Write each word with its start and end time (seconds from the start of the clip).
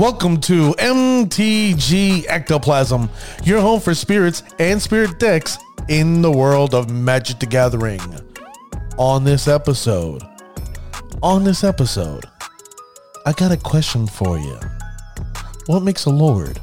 Welcome 0.00 0.40
to 0.40 0.72
MTG 0.78 2.24
Ectoplasm, 2.26 3.10
your 3.44 3.60
home 3.60 3.80
for 3.80 3.94
spirits 3.94 4.42
and 4.58 4.80
spirit 4.80 5.18
decks 5.18 5.58
in 5.90 6.22
the 6.22 6.30
world 6.32 6.74
of 6.74 6.88
Magic 6.88 7.38
the 7.38 7.44
Gathering. 7.44 8.00
On 8.96 9.24
this 9.24 9.46
episode, 9.46 10.22
on 11.22 11.44
this 11.44 11.64
episode, 11.64 12.24
I 13.26 13.34
got 13.34 13.52
a 13.52 13.58
question 13.58 14.06
for 14.06 14.38
you. 14.38 14.58
What 15.66 15.82
makes 15.82 16.06
a 16.06 16.10
lord? 16.10 16.58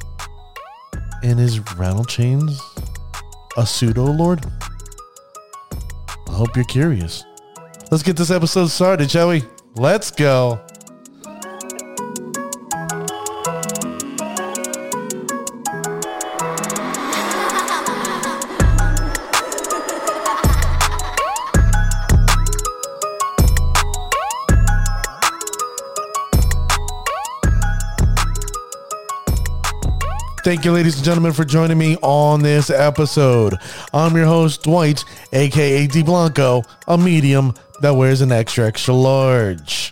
And 1.21 1.39
is 1.39 1.59
Rattle 1.75 2.05
Chains 2.05 2.59
a 3.55 3.67
pseudo 3.67 4.05
lord? 4.05 4.43
I 6.27 6.31
hope 6.31 6.55
you're 6.55 6.65
curious. 6.65 7.23
Let's 7.91 8.01
get 8.01 8.17
this 8.17 8.31
episode 8.31 8.71
started, 8.71 9.11
shall 9.11 9.29
we? 9.29 9.43
Let's 9.75 10.09
go. 10.09 10.59
Thank 30.47 30.63
you, 30.63 30.71
ladies 30.71 30.95
and 30.95 31.03
gentlemen, 31.03 31.33
for 31.33 31.43
joining 31.43 31.77
me 31.77 31.97
on 31.97 32.41
this 32.41 32.69
episode. 32.69 33.55
I'm 33.93 34.15
your 34.15 34.27
host, 34.27 34.63
Dwight, 34.63 35.03
aka 35.33 35.87
D 35.87 36.01
Blanco, 36.03 36.63
a 36.87 36.97
medium 36.97 37.53
that 37.81 37.89
wears 37.91 38.21
an 38.21 38.31
extra 38.31 38.65
extra 38.65 38.93
large. 38.93 39.91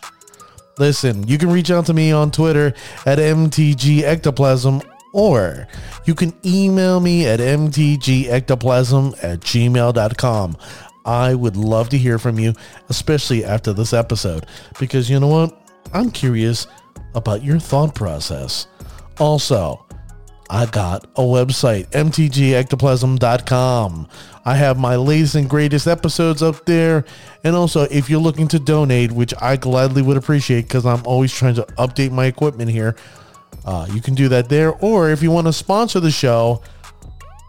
Listen, 0.79 1.27
you 1.27 1.37
can 1.37 1.51
reach 1.51 1.71
out 1.71 1.87
to 1.87 1.93
me 1.93 2.13
on 2.13 2.31
Twitter 2.31 2.67
at 3.05 3.19
MTG 3.19 4.03
Ectoplasm 4.03 4.81
or 5.11 5.67
you 6.05 6.15
can 6.15 6.33
email 6.45 7.01
me 7.01 7.27
at 7.27 7.41
mtgectoplasm 7.41 9.21
at 9.21 9.41
gmail.com. 9.41 10.57
I 11.03 11.35
would 11.35 11.57
love 11.57 11.89
to 11.89 11.97
hear 11.97 12.17
from 12.17 12.39
you, 12.39 12.53
especially 12.87 13.43
after 13.43 13.73
this 13.73 13.91
episode, 13.91 14.45
because 14.79 15.09
you 15.09 15.19
know 15.19 15.27
what? 15.27 15.69
I'm 15.91 16.11
curious 16.11 16.65
about 17.13 17.43
your 17.43 17.59
thought 17.59 17.93
process. 17.93 18.67
Also, 19.19 19.84
I 20.49 20.65
got 20.67 21.05
a 21.15 21.21
website, 21.21 21.87
mtgectoplasm.com. 21.89 24.07
I 24.47 24.55
have 24.55 24.77
my 24.77 24.95
latest 24.95 25.33
and 25.35 25.49
greatest 25.49 25.87
episodes 25.87 26.43
up 26.43 26.65
there. 26.65 27.03
And 27.43 27.55
also, 27.55 27.83
if 27.83 28.09
you're 28.09 28.19
looking 28.19 28.47
to 28.49 28.59
donate, 28.59 29.11
which 29.11 29.33
I 29.41 29.57
gladly 29.57 30.03
would 30.03 30.17
appreciate 30.17 30.63
because 30.63 30.85
I'm 30.85 31.01
always 31.05 31.33
trying 31.33 31.55
to 31.55 31.63
update 31.79 32.11
my 32.11 32.25
equipment 32.25 32.69
here, 32.69 32.95
uh, 33.65 33.87
you 33.91 34.01
can 34.01 34.13
do 34.13 34.29
that 34.29 34.49
there. 34.49 34.73
Or 34.73 35.09
if 35.09 35.23
you 35.23 35.31
want 35.31 35.47
to 35.47 35.53
sponsor 35.53 35.99
the 35.99 36.11
show, 36.11 36.61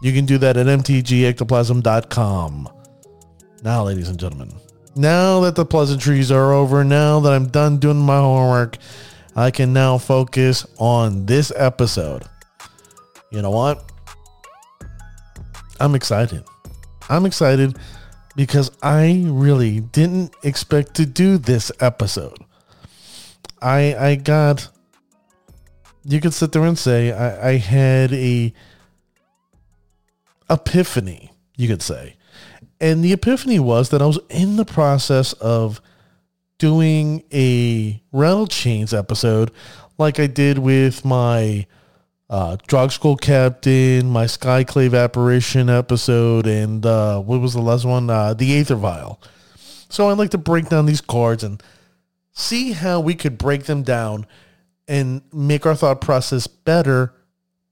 you 0.01 0.13
can 0.13 0.25
do 0.25 0.39
that 0.39 0.57
at 0.57 0.67
mtgectoplasm.com. 0.67 2.69
Now, 3.63 3.85
ladies 3.85 4.09
and 4.09 4.19
gentlemen, 4.19 4.53
now 4.95 5.41
that 5.41 5.55
the 5.55 5.67
pleasantries 5.67 6.31
are 6.31 6.53
over, 6.53 6.83
now 6.83 7.21
that 7.21 7.33
I'm 7.33 7.49
done 7.49 7.77
doing 7.77 7.99
my 7.99 8.17
homework, 8.17 8.79
I 9.35 9.51
can 9.51 9.75
now 9.75 9.99
focus 9.99 10.67
on 10.79 11.27
this 11.27 11.53
episode 11.55 12.25
you 13.37 13.43
know 13.43 13.51
what? 13.51 13.93
I'm 15.79 15.95
excited. 15.95 16.43
I'm 17.11 17.27
excited 17.27 17.77
because 18.35 18.71
I 18.83 19.25
really 19.27 19.81
didn't 19.81 20.35
expect 20.43 20.95
to 20.95 21.05
do 21.05 21.37
this 21.37 21.71
episode. 21.81 22.39
I 23.61 23.95
I 23.95 24.15
got 24.15 24.71
you 26.05 26.19
could 26.19 26.33
sit 26.33 26.53
there 26.53 26.65
and 26.65 26.79
say 26.79 27.13
I, 27.13 27.51
I 27.51 27.57
had 27.59 28.11
a 28.15 28.55
epiphany, 30.49 31.31
you 31.59 31.69
could 31.69 31.83
say. 31.83 32.17
And 32.81 33.05
the 33.05 33.13
epiphany 33.13 33.59
was 33.59 33.91
that 33.91 34.01
I 34.01 34.07
was 34.07 34.19
in 34.31 34.57
the 34.57 34.65
process 34.65 35.35
of 35.35 35.83
doing 36.59 37.23
a 37.35 38.03
Rattle 38.13 38.47
Chains 38.47 38.95
episode 38.95 39.51
like 39.99 40.19
I 40.19 40.27
did 40.27 40.57
with 40.59 41.05
my 41.05 41.67
uh, 42.29 42.57
Drogskol 42.69 43.21
Captain, 43.21 44.09
my 44.09 44.25
Skyclave 44.25 44.99
Apparition 44.99 45.71
episode, 45.71 46.47
and 46.47 46.85
uh, 46.85 47.21
what 47.21 47.41
was 47.41 47.55
the 47.55 47.61
last 47.61 47.85
one? 47.85 48.11
Uh, 48.11 48.35
the 48.35 48.59
Aether 48.59 48.75
Vial. 48.75 49.21
So 49.89 50.09
I'd 50.09 50.19
like 50.19 50.31
to 50.31 50.39
break 50.39 50.69
down 50.69 50.87
these 50.87 51.01
cards 51.01 51.45
and 51.45 51.63
see 52.33 52.73
how 52.73 53.01
we 53.01 53.15
could 53.15 53.39
break 53.39 53.65
them 53.65 53.83
down 53.83 54.27
and 54.89 55.23
make 55.33 55.65
our 55.67 55.75
thought 55.75 56.01
process 56.01 56.47
better 56.47 57.15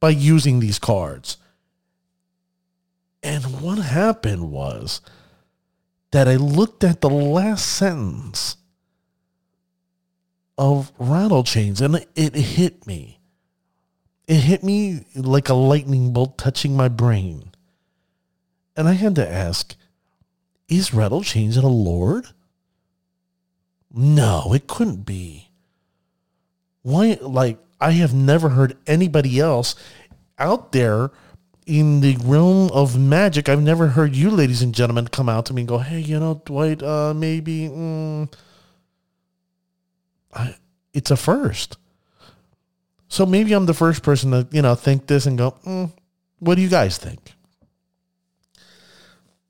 by 0.00 0.10
using 0.10 0.60
these 0.60 0.78
cards. 0.78 1.36
And 3.22 3.60
what 3.60 3.78
happened 3.78 4.50
was 4.50 5.00
that 6.12 6.28
I 6.28 6.36
looked 6.36 6.84
at 6.84 7.00
the 7.00 7.10
last 7.10 7.66
sentence 7.66 8.56
of 10.56 10.92
Rattle 10.98 11.42
Chains 11.42 11.80
and 11.80 12.06
it 12.14 12.34
hit 12.34 12.86
me 12.86 13.13
it 14.26 14.40
hit 14.40 14.62
me 14.62 15.04
like 15.14 15.48
a 15.48 15.54
lightning 15.54 16.12
bolt 16.12 16.38
touching 16.38 16.76
my 16.76 16.88
brain. 16.88 17.50
And 18.76 18.88
I 18.88 18.92
had 18.92 19.14
to 19.16 19.28
ask, 19.28 19.76
is 20.68 20.94
Rattle 20.94 21.22
Chains 21.22 21.56
a 21.56 21.66
lord? 21.66 22.26
No, 23.92 24.52
it 24.54 24.66
couldn't 24.66 25.06
be. 25.06 25.50
Why, 26.82 27.18
like, 27.20 27.58
I 27.80 27.92
have 27.92 28.12
never 28.14 28.50
heard 28.50 28.76
anybody 28.86 29.38
else 29.38 29.74
out 30.38 30.72
there 30.72 31.10
in 31.66 32.00
the 32.00 32.16
realm 32.24 32.70
of 32.72 32.98
magic. 32.98 33.48
I've 33.48 33.62
never 33.62 33.88
heard 33.88 34.16
you, 34.16 34.30
ladies 34.30 34.62
and 34.62 34.74
gentlemen, 34.74 35.08
come 35.08 35.28
out 35.28 35.46
to 35.46 35.54
me 35.54 35.62
and 35.62 35.68
go, 35.68 35.78
hey, 35.78 36.00
you 36.00 36.18
know, 36.18 36.42
Dwight, 36.44 36.82
uh, 36.82 37.14
maybe, 37.14 37.68
mm, 37.68 38.32
I, 40.32 40.56
it's 40.92 41.10
a 41.10 41.16
first. 41.16 41.78
So 43.14 43.24
maybe 43.24 43.52
I'm 43.52 43.64
the 43.64 43.74
first 43.74 44.02
person 44.02 44.32
to, 44.32 44.44
you 44.50 44.60
know, 44.60 44.74
think 44.74 45.06
this 45.06 45.26
and 45.26 45.38
go, 45.38 45.52
mm, 45.64 45.88
what 46.40 46.56
do 46.56 46.62
you 46.62 46.68
guys 46.68 46.98
think? 46.98 47.20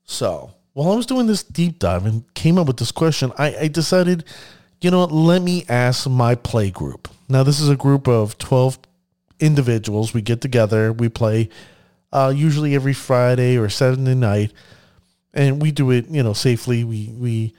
So 0.03 0.51
while 0.73 0.91
I 0.91 0.95
was 0.95 1.07
doing 1.07 1.25
this 1.25 1.41
deep 1.41 1.79
dive 1.79 2.05
and 2.05 2.31
came 2.35 2.59
up 2.59 2.67
with 2.67 2.77
this 2.77 2.91
question, 2.91 3.31
I, 3.39 3.55
I 3.61 3.67
decided, 3.69 4.23
you 4.81 4.91
know 4.91 4.99
what, 4.99 5.11
let 5.11 5.41
me 5.41 5.65
ask 5.67 6.07
my 6.07 6.35
play 6.35 6.69
group. 6.69 7.07
Now, 7.27 7.41
this 7.41 7.59
is 7.59 7.67
a 7.67 7.75
group 7.75 8.07
of 8.07 8.37
12 8.37 8.77
individuals. 9.39 10.13
We 10.13 10.21
get 10.21 10.41
together, 10.41 10.93
we 10.93 11.09
play 11.09 11.49
uh, 12.13 12.31
usually 12.35 12.75
every 12.75 12.93
Friday 12.93 13.57
or 13.57 13.67
Saturday 13.69 14.13
night, 14.13 14.53
and 15.33 15.59
we 15.59 15.71
do 15.71 15.89
it, 15.89 16.07
you 16.07 16.21
know, 16.21 16.33
safely. 16.33 16.83
We, 16.83 17.11
we, 17.17 17.55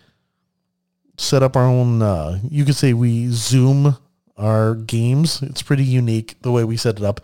set 1.19 1.43
up 1.43 1.57
our 1.57 1.65
own 1.65 2.03
uh, 2.03 2.39
you 2.51 2.63
could 2.67 2.77
say 2.77 2.93
we 2.93 3.27
zoom 3.31 3.97
our 4.37 4.75
games. 4.75 5.43
It's 5.43 5.63
pretty 5.63 5.85
unique 5.85 6.37
the 6.43 6.53
way 6.53 6.65
we 6.65 6.77
set 6.77 6.99
it 6.99 7.05
up. 7.05 7.21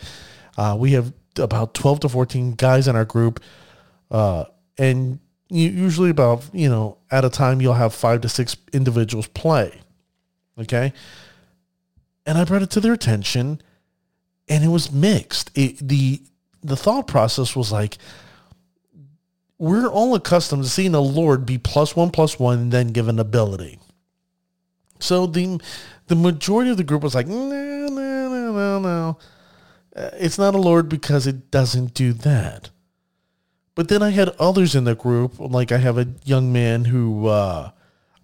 Uh, 0.56 0.76
we 0.78 0.92
have 0.92 1.12
about 1.38 1.74
12 1.74 2.00
to 2.00 2.08
14 2.08 2.52
guys 2.52 2.88
in 2.88 2.96
our 2.96 3.04
group. 3.04 3.40
Uh, 4.10 4.44
and 4.78 5.18
usually 5.48 6.10
about, 6.10 6.44
you 6.52 6.68
know, 6.68 6.98
at 7.10 7.24
a 7.24 7.30
time 7.30 7.60
you'll 7.60 7.74
have 7.74 7.94
five 7.94 8.20
to 8.22 8.28
six 8.28 8.56
individuals 8.72 9.26
play. 9.28 9.80
Okay. 10.58 10.92
And 12.26 12.38
I 12.38 12.44
brought 12.44 12.62
it 12.62 12.70
to 12.70 12.80
their 12.80 12.92
attention 12.92 13.60
and 14.48 14.64
it 14.64 14.68
was 14.68 14.92
mixed. 14.92 15.50
It, 15.54 15.76
the, 15.86 16.22
the 16.62 16.76
thought 16.76 17.06
process 17.06 17.56
was 17.56 17.72
like, 17.72 17.98
we're 19.58 19.86
all 19.86 20.14
accustomed 20.14 20.64
to 20.64 20.68
seeing 20.68 20.94
a 20.94 21.00
Lord 21.00 21.46
be 21.46 21.56
plus 21.56 21.94
one, 21.94 22.10
plus 22.10 22.38
one, 22.38 22.58
and 22.58 22.72
then 22.72 22.88
give 22.88 23.08
an 23.08 23.20
ability. 23.20 23.78
So 24.98 25.26
the 25.26 25.60
the 26.08 26.16
majority 26.16 26.70
of 26.70 26.76
the 26.76 26.84
group 26.84 27.02
was 27.02 27.14
like, 27.14 27.26
no, 27.26 27.48
no, 27.48 27.88
no, 27.88 28.52
no, 28.52 28.78
no. 28.80 29.18
It's 29.94 30.38
not 30.38 30.54
a 30.54 30.58
lord 30.58 30.88
because 30.88 31.26
it 31.26 31.50
doesn't 31.50 31.94
do 31.94 32.12
that. 32.12 32.70
But 33.74 33.88
then 33.88 34.02
I 34.02 34.10
had 34.10 34.28
others 34.38 34.74
in 34.74 34.84
the 34.84 34.94
group, 34.94 35.38
like 35.38 35.72
I 35.72 35.78
have 35.78 35.98
a 35.98 36.08
young 36.24 36.52
man 36.52 36.84
who, 36.84 37.26
uh, 37.26 37.70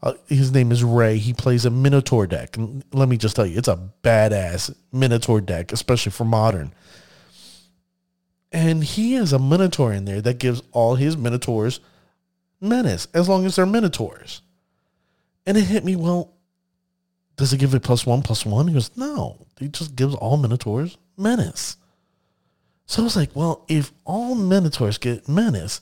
uh, 0.02 0.12
his 0.26 0.52
name 0.52 0.70
is 0.70 0.84
Ray. 0.84 1.18
He 1.18 1.32
plays 1.32 1.64
a 1.64 1.70
Minotaur 1.70 2.26
deck. 2.26 2.56
And 2.56 2.84
let 2.92 3.08
me 3.08 3.16
just 3.16 3.34
tell 3.34 3.46
you, 3.46 3.58
it's 3.58 3.68
a 3.68 3.90
badass 4.02 4.74
Minotaur 4.92 5.40
deck, 5.40 5.72
especially 5.72 6.12
for 6.12 6.24
modern. 6.24 6.74
And 8.52 8.84
he 8.84 9.14
has 9.14 9.32
a 9.32 9.38
Minotaur 9.38 9.92
in 9.92 10.04
there 10.04 10.20
that 10.20 10.38
gives 10.38 10.62
all 10.72 10.94
his 10.94 11.16
Minotaurs 11.16 11.80
menace, 12.60 13.08
as 13.12 13.28
long 13.28 13.44
as 13.46 13.56
they're 13.56 13.66
Minotaurs. 13.66 14.42
And 15.46 15.56
it 15.56 15.64
hit 15.64 15.84
me, 15.84 15.96
well, 15.96 16.34
does 17.38 17.52
it 17.52 17.58
give 17.58 17.72
it 17.74 17.82
plus 17.82 18.04
one 18.04 18.20
plus 18.20 18.44
one? 18.44 18.68
He 18.68 18.74
goes, 18.74 18.90
no. 18.96 19.46
He 19.58 19.68
just 19.68 19.96
gives 19.96 20.14
all 20.14 20.36
Minotaurs 20.36 20.98
menace. 21.16 21.76
So 22.84 23.02
I 23.02 23.04
was 23.04 23.16
like, 23.16 23.34
well, 23.34 23.64
if 23.68 23.92
all 24.04 24.34
Minotaurs 24.34 24.98
get 24.98 25.28
menace, 25.28 25.80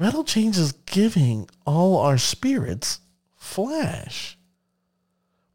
Rattle 0.00 0.24
Chains 0.24 0.58
is 0.58 0.72
giving 0.72 1.48
all 1.66 1.98
our 1.98 2.18
spirits 2.18 3.00
flash. 3.36 4.38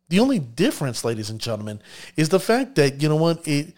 The 0.09 0.19
only 0.19 0.39
difference, 0.39 1.03
ladies 1.03 1.29
and 1.29 1.39
gentlemen, 1.39 1.81
is 2.15 2.29
the 2.29 2.39
fact 2.39 2.75
that, 2.75 3.01
you 3.01 3.09
know 3.09 3.15
what, 3.15 3.47
it 3.47 3.73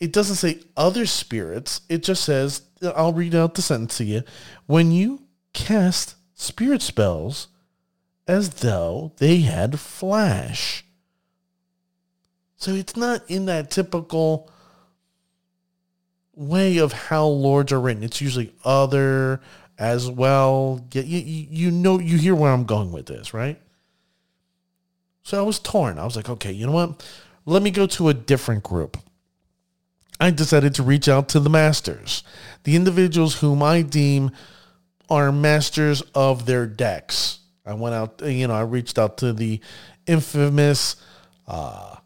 it 0.00 0.12
doesn't 0.12 0.36
say 0.36 0.60
other 0.76 1.04
spirits. 1.06 1.80
It 1.88 2.02
just 2.04 2.24
says, 2.24 2.62
I'll 2.82 3.12
read 3.12 3.34
out 3.34 3.54
the 3.54 3.62
sentence 3.62 3.98
to 3.98 4.04
you. 4.04 4.22
When 4.66 4.92
you 4.92 5.22
cast 5.52 6.14
spirit 6.34 6.80
spells 6.80 7.48
as 8.28 8.50
though 8.50 9.12
they 9.16 9.38
had 9.38 9.80
flash. 9.80 10.84
So 12.56 12.72
it's 12.72 12.96
not 12.96 13.22
in 13.28 13.46
that 13.46 13.70
typical 13.70 14.50
way 16.34 16.76
of 16.76 16.92
how 16.92 17.26
lords 17.26 17.72
are 17.72 17.80
written. 17.80 18.04
It's 18.04 18.20
usually 18.20 18.52
other 18.64 19.40
as 19.78 20.10
well. 20.10 20.84
You, 20.92 21.02
you, 21.02 21.70
know, 21.70 21.98
you 21.98 22.18
hear 22.18 22.34
where 22.34 22.52
I'm 22.52 22.64
going 22.64 22.92
with 22.92 23.06
this, 23.06 23.32
right? 23.32 23.60
So 25.22 25.38
I 25.38 25.42
was 25.42 25.58
torn. 25.58 25.98
I 25.98 26.04
was 26.04 26.16
like, 26.16 26.28
okay, 26.28 26.52
you 26.52 26.66
know 26.66 26.72
what? 26.72 27.06
Let 27.46 27.62
me 27.62 27.70
go 27.70 27.86
to 27.86 28.08
a 28.08 28.14
different 28.14 28.62
group. 28.62 28.98
I 30.20 30.30
decided 30.30 30.74
to 30.74 30.82
reach 30.82 31.08
out 31.08 31.28
to 31.30 31.40
the 31.40 31.50
masters, 31.50 32.24
the 32.64 32.76
individuals 32.76 33.40
whom 33.40 33.62
I 33.62 33.82
deem 33.82 34.32
are 35.08 35.30
masters 35.30 36.02
of 36.14 36.46
their 36.46 36.66
decks. 36.66 37.38
I 37.68 37.74
went 37.74 37.94
out, 37.94 38.22
you 38.24 38.48
know, 38.48 38.54
I 38.54 38.62
reached 38.62 38.98
out 38.98 39.18
to 39.18 39.34
the 39.34 39.60
infamous 40.06 40.96
uh, 41.46 41.96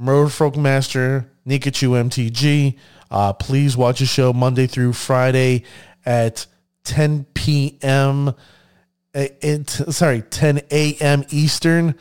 Merfolk 0.00 0.56
Master, 0.56 1.30
Nikachu 1.46 1.90
MTG. 2.08 2.78
Uh, 3.10 3.34
please 3.34 3.76
watch 3.76 3.98
the 3.98 4.06
show 4.06 4.32
Monday 4.32 4.66
through 4.66 4.94
Friday 4.94 5.64
at 6.06 6.46
10 6.84 7.26
p.m. 7.34 8.34
It, 9.12 9.68
sorry, 9.68 10.22
10 10.22 10.62
a.m. 10.70 11.24
Eastern. 11.28 11.94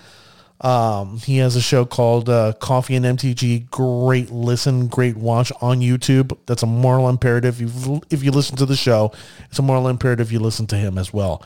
Um, 0.61 1.17
he 1.17 1.37
has 1.39 1.57
a 1.57 1.61
show 1.61 1.83
called 1.83 2.29
uh, 2.29 2.53
Coffee 2.53 2.95
and 2.95 3.05
MTG. 3.05 3.69
Great 3.69 4.31
listen, 4.31 4.87
great 4.87 5.17
watch 5.17 5.51
on 5.61 5.81
YouTube. 5.81 6.37
That's 6.45 6.63
a 6.63 6.67
moral 6.67 7.09
imperative. 7.09 7.61
If 8.09 8.23
you 8.23 8.31
listen 8.31 8.55
to 8.55 8.65
the 8.65 8.77
show, 8.77 9.11
it's 9.49 9.59
a 9.59 9.61
moral 9.61 9.89
imperative 9.89 10.31
you 10.31 10.39
listen 10.39 10.67
to 10.67 10.77
him 10.77 10.97
as 10.97 11.11
well. 11.11 11.43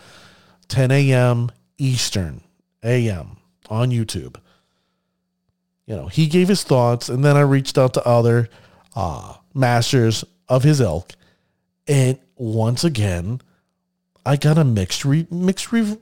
10 0.70 0.92
a.m. 0.92 1.52
Eastern 1.78 2.42
a.m. 2.84 3.38
on 3.70 3.90
YouTube. 3.90 4.38
You 5.86 5.96
know, 5.96 6.08
he 6.08 6.28
gave 6.28 6.48
his 6.48 6.64
thoughts, 6.64 7.10
and 7.10 7.26
then 7.26 7.36
I 7.36 7.42
reached 7.42 7.78
out 7.78 7.96
to 7.96 8.08
other 8.08 8.50
uh, 8.96 9.36
masters 9.54 10.24
of 10.48 10.64
his 10.64 10.80
ilk, 10.80 11.14
and 11.88 12.20
once 12.36 12.84
again, 12.84 13.42
I 14.26 14.36
got 14.36 14.58
a 14.58 14.64
mixed 14.64 15.04
re- 15.04 15.28
mixed 15.32 15.72
re- 15.72 15.98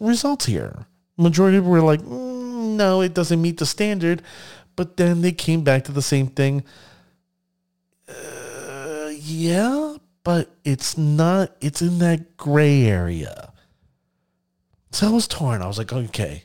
results 0.00 0.46
here. 0.46 0.86
Majority 1.16 1.60
were 1.60 1.80
like, 1.80 2.00
mm, 2.00 2.76
no, 2.76 3.00
it 3.00 3.14
doesn't 3.14 3.40
meet 3.40 3.58
the 3.58 3.66
standard, 3.66 4.22
but 4.76 4.96
then 4.96 5.22
they 5.22 5.32
came 5.32 5.62
back 5.64 5.84
to 5.84 5.92
the 5.92 6.02
same 6.02 6.26
thing. 6.26 6.64
Uh, 8.08 9.10
yeah, 9.14 9.96
but 10.24 10.50
it's 10.64 10.98
not. 10.98 11.56
It's 11.60 11.80
in 11.80 11.98
that 12.00 12.36
gray 12.36 12.84
area. 12.84 13.51
So 14.92 15.08
I 15.08 15.10
was 15.10 15.26
torn. 15.26 15.62
I 15.62 15.66
was 15.66 15.78
like, 15.78 15.92
okay, 15.92 16.44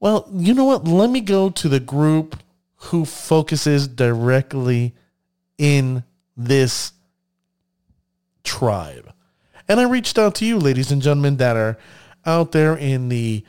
well, 0.00 0.28
you 0.32 0.54
know 0.54 0.64
what? 0.64 0.88
Let 0.88 1.10
me 1.10 1.20
go 1.20 1.50
to 1.50 1.68
the 1.68 1.80
group 1.80 2.42
who 2.76 3.04
focuses 3.04 3.86
directly 3.86 4.94
in 5.58 6.02
this 6.36 6.92
tribe. 8.42 9.12
And 9.68 9.78
I 9.78 9.84
reached 9.84 10.18
out 10.18 10.34
to 10.36 10.46
you, 10.46 10.58
ladies 10.58 10.90
and 10.90 11.02
gentlemen, 11.02 11.36
that 11.36 11.56
are 11.56 11.78
out 12.24 12.52
there 12.52 12.76
in 12.76 13.10
the 13.10 13.44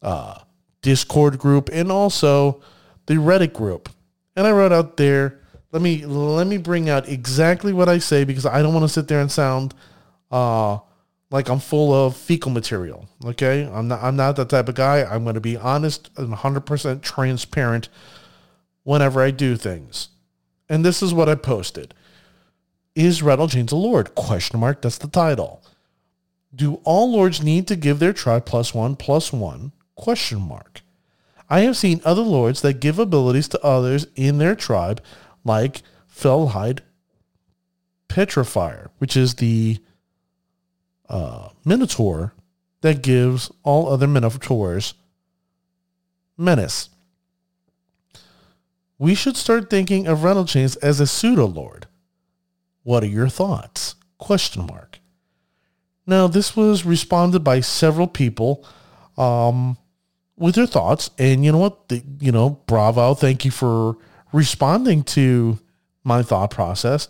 uh, 0.00 0.38
Discord 0.80 1.38
group 1.38 1.68
and 1.72 1.92
also 1.92 2.62
the 3.06 3.14
Reddit 3.14 3.52
group. 3.52 3.90
And 4.34 4.46
I 4.46 4.52
wrote 4.52 4.72
out 4.72 4.96
there, 4.96 5.40
let 5.72 5.82
me 5.82 6.04
let 6.04 6.46
me 6.46 6.56
bring 6.56 6.88
out 6.88 7.08
exactly 7.08 7.72
what 7.72 7.88
I 7.88 7.98
say 7.98 8.24
because 8.24 8.44
I 8.44 8.62
don't 8.62 8.74
want 8.74 8.84
to 8.84 8.92
sit 8.92 9.08
there 9.08 9.20
and 9.20 9.30
sound 9.30 9.74
uh, 10.30 10.78
like 11.32 11.48
I'm 11.48 11.58
full 11.58 11.92
of 11.92 12.16
fecal 12.16 12.52
material. 12.52 13.08
Okay, 13.24 13.64
I'm 13.64 13.88
not. 13.88 14.02
I'm 14.02 14.16
not 14.16 14.36
that 14.36 14.50
type 14.50 14.68
of 14.68 14.74
guy. 14.74 15.02
I'm 15.02 15.24
going 15.24 15.34
to 15.34 15.40
be 15.40 15.56
honest 15.56 16.10
and 16.16 16.28
100 16.28 16.60
percent 16.60 17.02
transparent 17.02 17.88
whenever 18.84 19.20
I 19.20 19.30
do 19.30 19.56
things. 19.56 20.10
And 20.68 20.84
this 20.84 21.02
is 21.02 21.14
what 21.14 21.28
I 21.28 21.34
posted: 21.34 21.94
Is 22.94 23.22
Rattlechains 23.22 23.72
a 23.72 23.76
lord? 23.76 24.14
Question 24.14 24.60
mark. 24.60 24.82
That's 24.82 24.98
the 24.98 25.08
title. 25.08 25.64
Do 26.54 26.80
all 26.84 27.10
lords 27.10 27.42
need 27.42 27.66
to 27.68 27.76
give 27.76 27.98
their 27.98 28.12
tribe 28.12 28.44
plus 28.44 28.74
one 28.74 28.94
plus 28.94 29.32
one? 29.32 29.72
Question 29.94 30.40
mark. 30.40 30.82
I 31.48 31.60
have 31.60 31.76
seen 31.76 32.00
other 32.04 32.22
lords 32.22 32.60
that 32.60 32.80
give 32.80 32.98
abilities 32.98 33.48
to 33.48 33.62
others 33.64 34.06
in 34.16 34.38
their 34.38 34.54
tribe, 34.54 35.02
like 35.44 35.82
Felhide 36.14 36.80
Petrifier, 38.08 38.88
which 38.98 39.16
is 39.16 39.34
the 39.34 39.78
uh, 41.12 41.50
Minotaur 41.64 42.34
that 42.80 43.02
gives 43.02 43.52
all 43.62 43.88
other 43.88 44.08
Minotaurs 44.08 44.94
menace. 46.36 46.88
We 48.98 49.14
should 49.14 49.36
start 49.36 49.70
thinking 49.70 50.06
of 50.06 50.20
Rattlechains 50.20 50.76
as 50.82 50.98
a 50.98 51.06
pseudo 51.06 51.46
lord. 51.46 51.86
What 52.82 53.04
are 53.04 53.08
your 53.08 53.28
thoughts? 53.28 53.94
Question 54.18 54.66
mark. 54.66 54.98
Now, 56.06 56.26
this 56.26 56.56
was 56.56 56.84
responded 56.84 57.44
by 57.44 57.60
several 57.60 58.08
people 58.08 58.66
um, 59.16 59.76
with 60.36 60.56
their 60.56 60.66
thoughts, 60.66 61.10
and 61.18 61.44
you 61.44 61.52
know 61.52 61.58
what? 61.58 61.88
The, 61.88 62.02
you 62.20 62.32
know, 62.32 62.60
bravo! 62.66 63.14
Thank 63.14 63.44
you 63.44 63.52
for 63.52 63.96
responding 64.32 65.04
to 65.04 65.58
my 66.02 66.22
thought 66.22 66.50
process. 66.50 67.08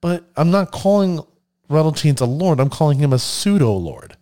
But 0.00 0.24
I'm 0.36 0.52
not 0.52 0.70
calling 0.70 1.20
Rattlechains 1.70 2.20
a 2.20 2.24
lord. 2.24 2.60
I'm 2.60 2.70
calling 2.70 2.98
him 2.98 3.12
a 3.12 3.18
pseudo 3.18 3.72
lord 3.72 4.16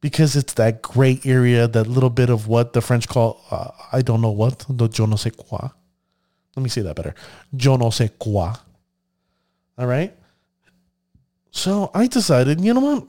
because 0.00 0.36
it's 0.36 0.52
that 0.54 0.82
gray 0.82 1.20
area, 1.24 1.66
that 1.66 1.86
little 1.86 2.10
bit 2.10 2.28
of 2.28 2.46
what 2.46 2.72
the 2.72 2.82
French 2.82 3.08
call, 3.08 3.40
uh, 3.50 3.70
I 3.92 4.02
don't 4.02 4.20
know 4.20 4.30
what, 4.30 4.64
the 4.68 4.88
je 4.88 5.06
ne 5.06 5.16
sais 5.16 5.32
quoi. 5.34 5.70
Let 6.56 6.62
me 6.62 6.68
say 6.68 6.82
that 6.82 6.94
better. 6.94 7.14
Je 7.56 7.76
ne 7.76 7.90
sais 7.90 8.10
quoi. 8.18 8.52
All 9.78 9.86
right. 9.86 10.14
So 11.52 11.90
I 11.94 12.06
decided, 12.06 12.60
you 12.60 12.74
know 12.74 12.80
what? 12.80 13.08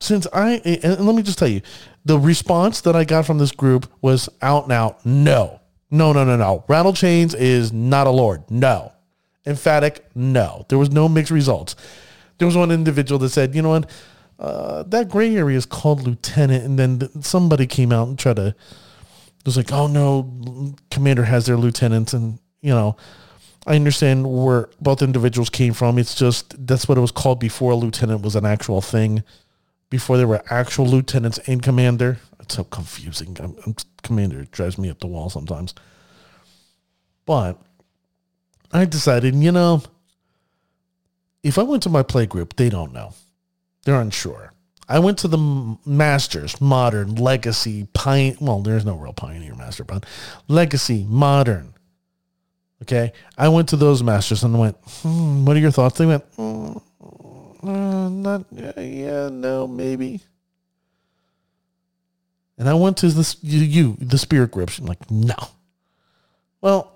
Since 0.00 0.26
I, 0.32 0.60
and 0.82 1.06
let 1.06 1.14
me 1.14 1.22
just 1.22 1.38
tell 1.38 1.48
you, 1.48 1.62
the 2.04 2.18
response 2.18 2.82
that 2.82 2.94
I 2.94 3.04
got 3.04 3.24
from 3.24 3.38
this 3.38 3.52
group 3.52 3.90
was 4.02 4.28
out 4.42 4.64
and 4.64 4.72
out 4.72 5.06
no. 5.06 5.60
No, 5.90 6.12
no, 6.12 6.24
no, 6.24 6.36
no. 6.36 6.64
Rattlechains 6.68 7.34
is 7.34 7.72
not 7.72 8.06
a 8.06 8.10
lord. 8.10 8.42
No. 8.50 8.92
Emphatic, 9.46 10.04
no. 10.14 10.66
There 10.68 10.78
was 10.78 10.90
no 10.90 11.08
mixed 11.08 11.30
results 11.30 11.76
there 12.38 12.46
was 12.46 12.56
one 12.56 12.70
individual 12.70 13.18
that 13.20 13.30
said, 13.30 13.54
you 13.54 13.62
know 13.62 13.70
what, 13.70 13.90
uh, 14.38 14.82
that 14.84 15.08
gray 15.08 15.34
area 15.34 15.56
is 15.56 15.66
called 15.66 16.02
lieutenant, 16.02 16.64
and 16.64 16.78
then 16.78 17.22
somebody 17.22 17.66
came 17.66 17.92
out 17.92 18.08
and 18.08 18.18
tried 18.18 18.36
to. 18.36 18.48
It 18.48 19.46
was 19.46 19.56
like, 19.56 19.72
oh 19.72 19.86
no, 19.86 20.74
commander 20.90 21.24
has 21.24 21.46
their 21.46 21.56
lieutenants, 21.56 22.12
and 22.12 22.38
you 22.60 22.70
know, 22.70 22.96
I 23.66 23.76
understand 23.76 24.26
where 24.30 24.68
both 24.80 25.02
individuals 25.02 25.50
came 25.50 25.72
from. 25.72 25.98
It's 25.98 26.14
just 26.14 26.66
that's 26.66 26.88
what 26.88 26.98
it 26.98 27.00
was 27.00 27.12
called 27.12 27.40
before 27.40 27.72
a 27.72 27.76
lieutenant 27.76 28.22
was 28.22 28.36
an 28.36 28.44
actual 28.44 28.80
thing. 28.80 29.22
Before 29.88 30.16
there 30.16 30.26
were 30.26 30.42
actual 30.50 30.86
lieutenants 30.86 31.38
and 31.46 31.62
commander. 31.62 32.18
It's 32.40 32.56
so 32.56 32.64
confusing. 32.64 33.36
I'm, 33.40 33.56
I'm, 33.64 33.76
commander 34.02 34.44
drives 34.44 34.78
me 34.78 34.90
up 34.90 34.98
the 34.98 35.06
wall 35.06 35.30
sometimes. 35.30 35.74
But 37.24 37.58
I 38.72 38.84
decided, 38.84 39.34
you 39.34 39.52
know, 39.52 39.82
if 41.46 41.58
I 41.58 41.62
went 41.62 41.82
to 41.84 41.88
my 41.88 42.02
play 42.02 42.26
group, 42.26 42.56
they 42.56 42.68
don't 42.68 42.92
know. 42.92 43.14
They're 43.84 44.00
unsure. 44.00 44.52
I 44.88 44.98
went 44.98 45.18
to 45.18 45.28
the 45.28 45.76
Masters, 45.84 46.60
Modern, 46.60 47.14
Legacy, 47.14 47.86
Pioneer. 47.92 48.36
Well, 48.40 48.60
there's 48.60 48.84
no 48.84 48.96
real 48.96 49.12
Pioneer 49.12 49.54
Master, 49.54 49.84
but 49.84 50.04
Legacy, 50.48 51.04
Modern. 51.08 51.74
Okay. 52.82 53.12
I 53.38 53.48
went 53.48 53.68
to 53.70 53.76
those 53.76 54.02
Masters 54.02 54.42
and 54.44 54.58
went, 54.58 54.76
hmm, 54.86 55.44
what 55.44 55.56
are 55.56 55.60
your 55.60 55.70
thoughts? 55.70 55.98
They 55.98 56.06
went, 56.06 56.24
mm, 56.36 56.82
uh, 57.62 58.08
not, 58.08 58.44
yeah, 58.52 58.80
yeah, 58.80 59.28
no, 59.28 59.66
maybe. 59.66 60.20
And 62.58 62.68
I 62.68 62.74
went 62.74 62.96
to 62.98 63.08
this, 63.08 63.36
you, 63.42 63.60
you 63.60 63.96
the 64.00 64.18
spirit 64.18 64.50
groups. 64.50 64.78
I'm 64.78 64.86
like, 64.86 65.10
no. 65.10 65.36
Well, 66.60 66.95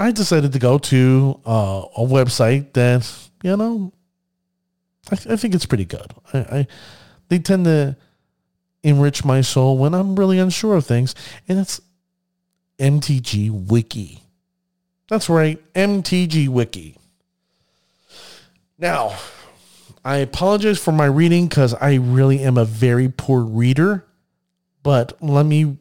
I 0.00 0.12
decided 0.12 0.52
to 0.52 0.58
go 0.58 0.78
to 0.78 1.40
uh, 1.46 1.82
a 1.96 2.00
website 2.00 2.72
that 2.74 3.28
you 3.42 3.56
know, 3.56 3.92
I, 5.10 5.14
I 5.14 5.36
think 5.36 5.54
it's 5.54 5.66
pretty 5.66 5.84
good. 5.84 6.12
I, 6.32 6.38
I 6.38 6.66
they 7.28 7.38
tend 7.38 7.64
to 7.64 7.96
enrich 8.82 9.24
my 9.24 9.40
soul 9.40 9.78
when 9.78 9.94
I'm 9.94 10.16
really 10.16 10.38
unsure 10.38 10.76
of 10.76 10.86
things, 10.86 11.14
and 11.48 11.58
it's 11.58 11.80
MTG 12.78 13.68
Wiki. 13.68 14.22
That's 15.08 15.28
right, 15.28 15.60
MTG 15.74 16.48
Wiki. 16.48 16.96
Now, 18.78 19.16
I 20.04 20.18
apologize 20.18 20.78
for 20.78 20.92
my 20.92 21.06
reading 21.06 21.48
because 21.48 21.74
I 21.74 21.94
really 21.94 22.40
am 22.40 22.56
a 22.56 22.64
very 22.64 23.08
poor 23.08 23.42
reader, 23.42 24.06
but 24.82 25.20
let 25.22 25.44
me 25.44 25.78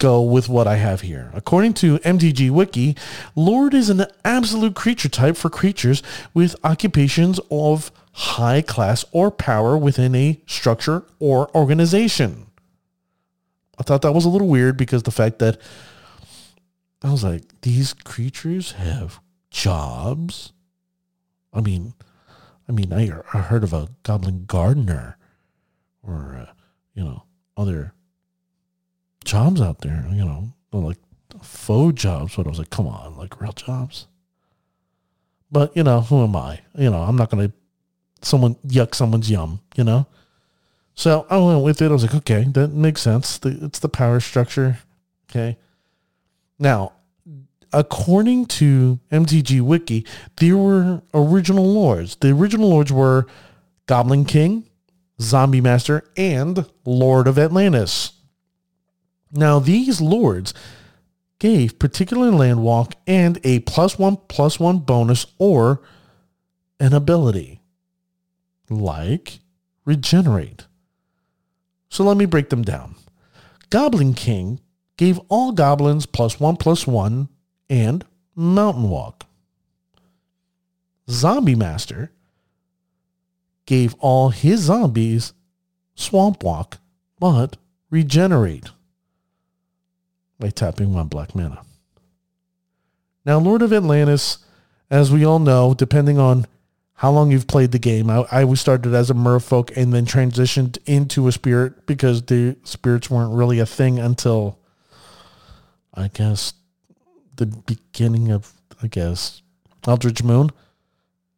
go 0.00 0.20
with 0.22 0.48
what 0.48 0.66
I 0.66 0.76
have 0.76 1.02
here. 1.02 1.30
According 1.32 1.74
to 1.74 1.98
MTG 1.98 2.50
Wiki, 2.50 2.96
Lord 3.36 3.72
is 3.74 3.88
an 3.88 4.06
absolute 4.24 4.74
creature 4.74 5.08
type 5.08 5.36
for 5.36 5.48
creatures 5.48 6.02
with 6.34 6.56
occupations 6.64 7.38
of 7.50 7.92
high 8.12 8.62
class 8.62 9.04
or 9.12 9.30
power 9.30 9.78
within 9.78 10.16
a 10.16 10.40
structure 10.46 11.04
or 11.20 11.54
organization. 11.54 12.46
I 13.78 13.84
thought 13.84 14.02
that 14.02 14.12
was 14.12 14.24
a 14.24 14.28
little 14.28 14.48
weird 14.48 14.76
because 14.76 15.04
the 15.04 15.12
fact 15.12 15.38
that 15.38 15.60
I 17.02 17.10
was 17.10 17.22
like, 17.22 17.60
these 17.62 17.92
creatures 17.92 18.72
have 18.72 19.20
jobs. 19.50 20.52
I 21.52 21.60
mean, 21.60 21.94
I 22.68 22.72
mean, 22.72 22.92
I, 22.92 23.10
I 23.32 23.38
heard 23.38 23.64
of 23.64 23.72
a 23.72 23.88
goblin 24.02 24.44
gardener 24.46 25.16
or, 26.02 26.46
uh, 26.48 26.52
you 26.94 27.04
know, 27.04 27.24
other 27.56 27.94
jobs 29.24 29.60
out 29.60 29.80
there, 29.80 30.06
you 30.10 30.24
know, 30.24 30.52
like 30.72 30.98
faux 31.42 32.00
jobs. 32.00 32.36
But 32.36 32.46
I 32.46 32.48
was 32.48 32.58
like, 32.58 32.70
come 32.70 32.86
on, 32.86 33.16
like 33.16 33.40
real 33.40 33.52
jobs. 33.52 34.06
But, 35.52 35.76
you 35.76 35.82
know, 35.82 36.00
who 36.00 36.22
am 36.22 36.36
I? 36.36 36.60
You 36.76 36.90
know, 36.90 37.02
I'm 37.02 37.16
not 37.16 37.30
to 37.30 37.52
someone 38.22 38.54
yuck 38.66 38.94
someone's 38.94 39.30
yum, 39.30 39.60
you 39.76 39.84
know? 39.84 40.06
So 40.94 41.26
I 41.30 41.38
went 41.38 41.64
with 41.64 41.80
it. 41.82 41.90
I 41.90 41.92
was 41.92 42.02
like, 42.02 42.14
okay, 42.14 42.44
that 42.52 42.68
makes 42.72 43.00
sense. 43.00 43.38
The, 43.38 43.58
it's 43.62 43.78
the 43.78 43.88
power 43.88 44.20
structure. 44.20 44.78
Okay. 45.30 45.56
Now, 46.58 46.92
according 47.72 48.46
to 48.46 48.98
MTG 49.10 49.60
Wiki, 49.62 50.04
there 50.36 50.56
were 50.56 51.02
original 51.14 51.72
lords. 51.72 52.16
The 52.16 52.30
original 52.30 52.68
lords 52.68 52.92
were 52.92 53.26
Goblin 53.86 54.24
King, 54.24 54.68
Zombie 55.20 55.60
Master, 55.60 56.04
and 56.16 56.66
Lord 56.84 57.26
of 57.26 57.38
Atlantis. 57.38 58.12
Now, 59.32 59.58
these 59.58 60.00
lords 60.00 60.54
gave 61.38 61.78
particular 61.78 62.30
land 62.30 62.62
walk 62.62 62.94
and 63.06 63.38
a 63.44 63.60
plus 63.60 63.98
one 63.98 64.18
plus 64.28 64.60
one 64.60 64.78
bonus 64.78 65.26
or 65.38 65.82
an 66.78 66.92
ability 66.92 67.60
like 68.68 69.40
regenerate. 69.84 70.66
So 71.88 72.04
let 72.04 72.16
me 72.16 72.26
break 72.26 72.50
them 72.50 72.62
down. 72.62 72.94
Goblin 73.70 74.14
King 74.14 74.60
gave 74.96 75.18
all 75.28 75.52
goblins 75.52 76.06
plus 76.06 76.38
one 76.38 76.56
plus 76.56 76.86
one 76.86 77.28
and 77.68 78.04
mountain 78.34 78.90
walk. 78.90 79.26
Zombie 81.08 81.54
Master 81.54 82.12
gave 83.66 83.94
all 83.98 84.30
his 84.30 84.60
zombies 84.60 85.32
swamp 85.94 86.42
walk, 86.42 86.78
but 87.18 87.56
regenerate 87.90 88.70
by 90.40 90.48
tapping 90.48 90.92
one 90.92 91.06
black 91.06 91.34
mana. 91.34 91.62
Now, 93.24 93.38
Lord 93.38 93.62
of 93.62 93.72
Atlantis, 93.72 94.38
as 94.90 95.12
we 95.12 95.24
all 95.24 95.38
know, 95.38 95.74
depending 95.74 96.18
on 96.18 96.46
how 96.94 97.10
long 97.10 97.30
you've 97.30 97.46
played 97.46 97.72
the 97.72 97.78
game, 97.78 98.10
I, 98.10 98.26
I 98.32 98.52
started 98.54 98.94
as 98.94 99.10
a 99.10 99.14
merfolk 99.14 99.76
and 99.76 99.92
then 99.92 100.06
transitioned 100.06 100.78
into 100.86 101.28
a 101.28 101.32
spirit 101.32 101.86
because 101.86 102.22
the 102.22 102.56
spirits 102.64 103.10
weren't 103.10 103.34
really 103.34 103.58
a 103.58 103.66
thing 103.66 103.98
until, 103.98 104.58
I 105.94 106.08
guess, 106.08 106.54
the 107.36 107.46
beginning 107.46 108.30
of, 108.32 108.52
I 108.82 108.88
guess, 108.88 109.42
Eldritch 109.86 110.22
Moon. 110.22 110.50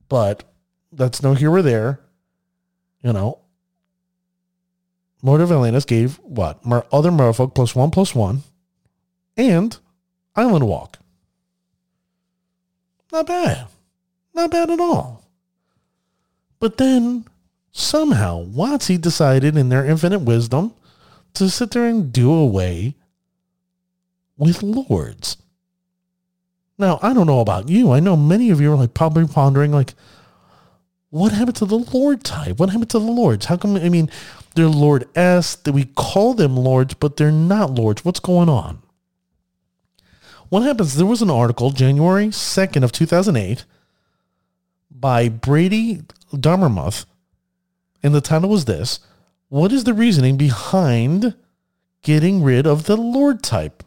But 0.08 0.44
that's 0.92 1.22
no 1.22 1.34
here 1.34 1.50
or 1.50 1.62
there. 1.62 2.00
You 3.02 3.12
know, 3.12 3.40
Lord 5.22 5.40
of 5.40 5.50
Atlantis 5.50 5.84
gave 5.84 6.16
what? 6.20 6.64
Mer- 6.64 6.86
other 6.92 7.10
merfolk 7.10 7.54
plus 7.54 7.74
one 7.74 7.90
plus 7.90 8.14
one 8.14 8.42
and 9.36 9.76
Island 10.34 10.66
Walk. 10.66 10.98
Not 13.12 13.26
bad. 13.26 13.66
Not 14.34 14.50
bad 14.50 14.70
at 14.70 14.80
all. 14.80 15.22
But 16.58 16.78
then 16.78 17.26
somehow 17.72 18.44
WotC 18.44 19.00
decided 19.00 19.56
in 19.56 19.68
their 19.68 19.84
infinite 19.84 20.20
wisdom 20.20 20.74
to 21.34 21.50
sit 21.50 21.70
there 21.70 21.86
and 21.86 22.12
do 22.12 22.32
away 22.32 22.94
with 24.36 24.62
lords. 24.62 25.36
Now, 26.78 26.98
I 27.02 27.12
don't 27.12 27.26
know 27.26 27.40
about 27.40 27.68
you. 27.68 27.92
I 27.92 28.00
know 28.00 28.16
many 28.16 28.50
of 28.50 28.60
you 28.60 28.72
are 28.72 28.76
like 28.76 28.94
probably 28.94 29.26
pondering 29.26 29.72
like, 29.72 29.94
what 31.10 31.32
happened 31.32 31.56
to 31.56 31.66
the 31.66 31.78
Lord 31.78 32.24
type? 32.24 32.58
What 32.58 32.70
happened 32.70 32.90
to 32.90 32.98
the 32.98 33.04
Lords? 33.04 33.44
How 33.44 33.56
come, 33.56 33.76
I 33.76 33.90
mean, 33.90 34.10
they're 34.54 34.66
Lord 34.66 35.06
S, 35.14 35.54
that 35.56 35.72
we 35.72 35.84
call 35.84 36.32
them 36.34 36.56
Lords, 36.56 36.94
but 36.94 37.16
they're 37.16 37.30
not 37.30 37.70
Lords. 37.70 38.04
What's 38.04 38.20
going 38.20 38.48
on? 38.48 38.81
What 40.52 40.64
happens, 40.64 40.96
there 40.96 41.06
was 41.06 41.22
an 41.22 41.30
article, 41.30 41.70
January 41.70 42.26
2nd 42.26 42.84
of 42.84 42.92
2008, 42.92 43.64
by 44.90 45.30
Brady 45.30 46.02
Dommermuth, 46.30 47.06
and 48.02 48.14
the 48.14 48.20
title 48.20 48.50
was 48.50 48.66
this, 48.66 49.00
What 49.48 49.72
is 49.72 49.84
the 49.84 49.94
reasoning 49.94 50.36
behind 50.36 51.34
getting 52.02 52.42
rid 52.42 52.66
of 52.66 52.84
the 52.84 52.98
Lord 52.98 53.42
type? 53.42 53.82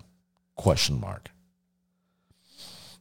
Question 0.56 1.00
mark. 1.00 1.30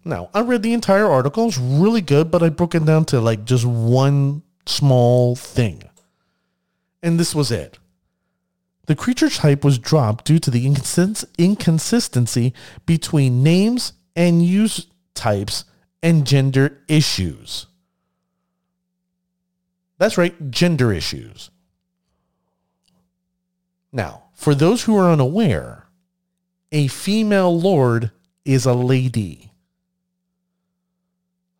Now, 0.05 0.29
I 0.35 0.43
read 0.43 0.63
the 0.63 0.75
entire 0.75 1.07
article. 1.07 1.49
It's 1.49 1.57
really 1.57 2.03
good, 2.03 2.31
but 2.31 2.43
I 2.43 2.51
broke 2.51 2.75
it 2.75 2.85
down 2.85 3.07
to 3.07 3.21
like 3.23 3.47
just 3.47 3.65
one 3.65 4.43
small 4.67 5.37
thing. 5.37 5.85
And 7.03 7.19
this 7.19 7.35
was 7.35 7.51
it. 7.51 7.79
The 8.87 8.97
creature 8.97 9.31
type 9.31 9.65
was 9.65 9.79
dropped 9.79 10.27
due 10.27 10.39
to 10.39 10.51
the 10.51 10.67
inconsistency 10.67 12.53
between 12.85 13.43
names 13.43 13.95
and 14.15 14.45
use 14.45 14.87
types 15.15 15.65
and 16.03 16.27
gender 16.27 16.83
issues. 16.87 17.67
That's 19.99 20.19
right, 20.19 20.51
gender 20.51 20.93
issues. 20.93 21.51
Now, 23.93 24.25
for 24.35 24.55
those 24.55 24.83
who 24.83 24.97
are 24.97 25.11
unaware, 25.11 25.87
a 26.73 26.89
female 26.89 27.59
lord 27.59 28.11
is 28.45 28.67
a 28.67 28.75
lady. 28.75 29.53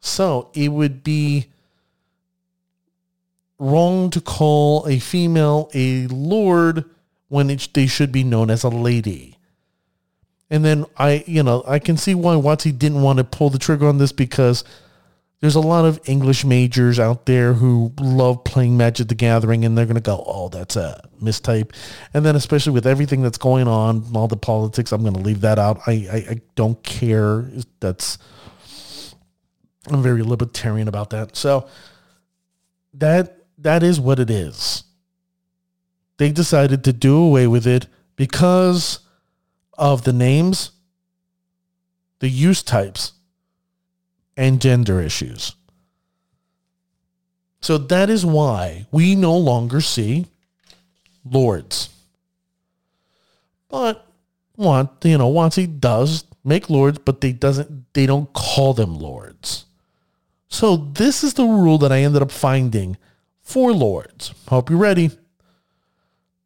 So 0.01 0.51
it 0.53 0.69
would 0.69 1.03
be 1.03 1.47
wrong 3.59 4.11
to 4.11 4.21
call 4.21 4.87
a 4.87 4.99
female 4.99 5.71
a 5.73 6.07
lord 6.09 6.85
when 7.35 7.51
it, 7.51 7.69
they 7.75 7.89
should 7.89 8.13
be 8.13 8.23
known 8.23 8.49
as 8.49 8.63
a 8.63 8.69
lady. 8.69 9.37
And 10.51 10.65
then 10.65 10.85
I, 10.97 11.25
you 11.27 11.43
know, 11.43 11.65
I 11.67 11.81
can 11.81 11.97
see 11.97 12.15
why 12.15 12.37
WotC 12.37 12.79
didn't 12.79 13.03
want 13.03 13.19
to 13.19 13.25
pull 13.25 13.51
the 13.51 13.59
trigger 13.59 13.89
on 13.89 13.99
this 13.99 14.13
because 14.13 14.63
there's 15.41 15.57
a 15.57 15.61
lot 15.61 15.85
of 15.85 15.99
English 16.05 16.45
majors 16.45 17.01
out 17.01 17.27
there 17.27 17.55
who 17.55 17.93
love 17.99 18.45
playing 18.45 18.77
Magic 18.77 19.09
the 19.09 19.17
Gathering 19.17 19.65
and 19.65 19.77
they're 19.77 19.85
going 19.85 19.97
to 19.97 20.01
go, 20.01 20.23
oh, 20.25 20.49
that's 20.49 20.77
a 20.77 21.09
mistype. 21.21 21.75
And 22.15 22.25
then 22.25 22.37
especially 22.37 22.73
with 22.73 22.87
everything 22.87 23.21
that's 23.21 23.39
going 23.39 23.67
on, 23.67 24.05
all 24.15 24.29
the 24.29 24.37
politics, 24.37 24.93
I'm 24.93 25.03
going 25.03 25.15
to 25.15 25.21
leave 25.21 25.41
that 25.41 25.59
out. 25.59 25.81
I, 25.89 25.93
I, 25.93 26.17
I 26.17 26.41
don't 26.55 26.81
care. 26.85 27.51
That's, 27.81 28.17
I'm 29.89 30.05
very 30.05 30.23
libertarian 30.23 30.87
about 30.87 31.11
that. 31.11 31.35
So 31.35 31.69
that, 32.93 33.39
that 33.59 33.83
is 33.83 33.99
what 33.99 34.21
it 34.21 34.31
is 34.31 34.84
they 36.17 36.31
decided 36.31 36.85
to 36.85 36.93
do 36.93 37.17
away 37.17 37.47
with 37.47 37.67
it 37.67 37.87
because 38.17 39.01
of 39.77 40.05
the 40.05 40.13
names, 40.13 40.71
the 42.21 42.29
use 42.29 42.63
types, 42.63 43.13
and 44.37 44.61
gender 44.61 45.01
issues. 45.01 45.55
So 47.61 47.79
that 47.79 48.11
is 48.11 48.27
why 48.27 48.87
we 48.91 49.15
no 49.15 49.37
longer 49.37 49.81
see 49.81 50.27
lords. 51.25 51.89
But 53.69 54.07
what 54.57 54.99
you 55.03 55.19
know, 55.19 55.33
WotC 55.33 55.81
does 55.81 56.25
make 56.45 56.71
lords, 56.71 56.99
but 56.99 57.21
they 57.21 57.33
doesn't 57.33 57.93
they 57.95 58.07
don't 58.07 58.33
call 58.33 58.75
them 58.75 58.99
lords. 58.99 59.65
So 60.49 60.77
this 60.77 61.25
is 61.25 61.35
the 61.35 61.45
rule 61.45 61.79
that 61.79 61.91
I 61.91 62.03
ended 62.03 62.23
up 62.23 62.31
finding 62.31 62.97
for 63.43 63.73
lords. 63.73 64.33
Hope 64.49 64.71
you're 64.71 64.79
ready. 64.79 65.11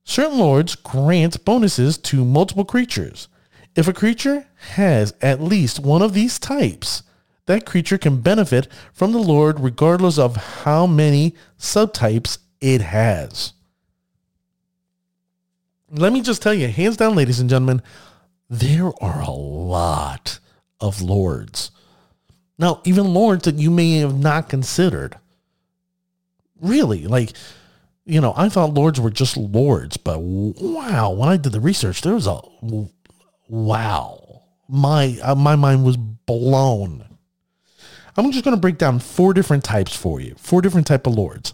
Certain 0.08 0.38
lords 0.38 0.74
grant 0.74 1.44
bonuses 1.44 1.98
to 1.98 2.24
multiple 2.24 2.64
creatures. 2.64 3.28
If 3.76 3.86
a 3.86 3.92
creature 3.92 4.46
has 4.70 5.12
at 5.20 5.42
least 5.42 5.80
one 5.80 6.00
of 6.00 6.14
these 6.14 6.38
types, 6.38 7.02
that 7.44 7.66
creature 7.66 7.98
can 7.98 8.22
benefit 8.22 8.68
from 8.94 9.12
the 9.12 9.18
lord 9.18 9.60
regardless 9.60 10.18
of 10.18 10.36
how 10.36 10.86
many 10.86 11.34
subtypes 11.58 12.38
it 12.58 12.80
has. 12.80 13.52
Let 15.90 16.14
me 16.14 16.22
just 16.22 16.40
tell 16.40 16.54
you, 16.54 16.68
hands 16.68 16.96
down, 16.96 17.14
ladies 17.14 17.38
and 17.38 17.50
gentlemen, 17.50 17.82
there 18.48 18.90
are 19.02 19.20
a 19.20 19.30
lot 19.30 20.38
of 20.80 21.02
lords. 21.02 21.70
Now, 22.58 22.80
even 22.86 23.12
lords 23.12 23.44
that 23.44 23.56
you 23.56 23.70
may 23.70 23.98
have 23.98 24.18
not 24.18 24.48
considered. 24.48 25.18
Really, 26.62 27.06
like 27.06 27.34
you 28.08 28.22
know, 28.22 28.32
I 28.36 28.48
thought 28.48 28.72
lords 28.72 28.98
were 28.98 29.10
just 29.10 29.36
lords, 29.36 29.98
but 29.98 30.18
wow, 30.18 31.10
when 31.10 31.28
I 31.28 31.36
did 31.36 31.52
the 31.52 31.60
research, 31.60 32.00
there 32.00 32.14
was 32.14 32.26
a 32.26 32.40
wow. 33.48 34.42
My 34.66 35.18
uh, 35.22 35.34
my 35.34 35.56
mind 35.56 35.84
was 35.84 35.98
blown. 35.98 37.04
I'm 38.16 38.32
just 38.32 38.44
going 38.44 38.56
to 38.56 38.60
break 38.60 38.78
down 38.78 38.98
four 38.98 39.34
different 39.34 39.62
types 39.62 39.94
for 39.94 40.20
you. 40.20 40.34
Four 40.38 40.62
different 40.62 40.86
type 40.86 41.06
of 41.06 41.14
lords. 41.14 41.52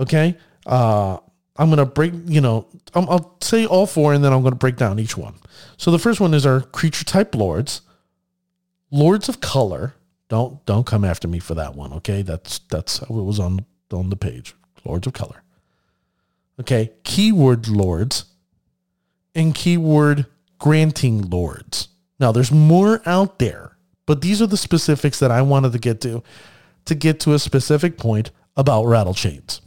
Okay? 0.00 0.36
Uh 0.66 1.18
I'm 1.58 1.68
going 1.68 1.78
to 1.78 1.86
break, 1.86 2.12
you 2.26 2.42
know, 2.42 2.66
i 2.94 2.98
will 2.98 3.38
say 3.40 3.64
all 3.64 3.86
four 3.86 4.12
and 4.12 4.22
then 4.22 4.32
I'm 4.32 4.42
going 4.42 4.52
to 4.52 4.58
break 4.58 4.76
down 4.76 4.98
each 4.98 5.16
one. 5.16 5.36
So 5.78 5.90
the 5.90 5.98
first 5.98 6.20
one 6.20 6.34
is 6.34 6.44
our 6.44 6.60
creature 6.60 7.04
type 7.04 7.34
lords. 7.34 7.80
Lords 8.90 9.28
of 9.28 9.40
color. 9.40 9.94
Don't 10.28 10.64
don't 10.66 10.84
come 10.84 11.04
after 11.04 11.28
me 11.28 11.38
for 11.38 11.54
that 11.54 11.76
one, 11.76 11.92
okay? 11.94 12.22
That's 12.22 12.58
that's 12.68 12.98
how 12.98 13.18
it 13.18 13.22
was 13.22 13.38
on 13.38 13.64
on 13.92 14.10
the 14.10 14.16
page. 14.16 14.54
Lords 14.86 15.06
of 15.06 15.12
color. 15.12 15.42
Okay, 16.60 16.92
keyword 17.04 17.68
lords 17.68 18.24
and 19.34 19.54
keyword 19.54 20.26
granting 20.58 21.28
lords. 21.28 21.88
Now 22.18 22.32
there's 22.32 22.50
more 22.50 23.02
out 23.04 23.38
there, 23.38 23.76
but 24.06 24.22
these 24.22 24.40
are 24.40 24.46
the 24.46 24.56
specifics 24.56 25.18
that 25.18 25.30
I 25.30 25.42
wanted 25.42 25.72
to 25.72 25.78
get 25.78 26.00
to 26.02 26.22
to 26.86 26.94
get 26.94 27.20
to 27.20 27.34
a 27.34 27.38
specific 27.38 27.98
point 27.98 28.30
about 28.56 28.84
rattle 28.86 29.12
chains. 29.12 29.60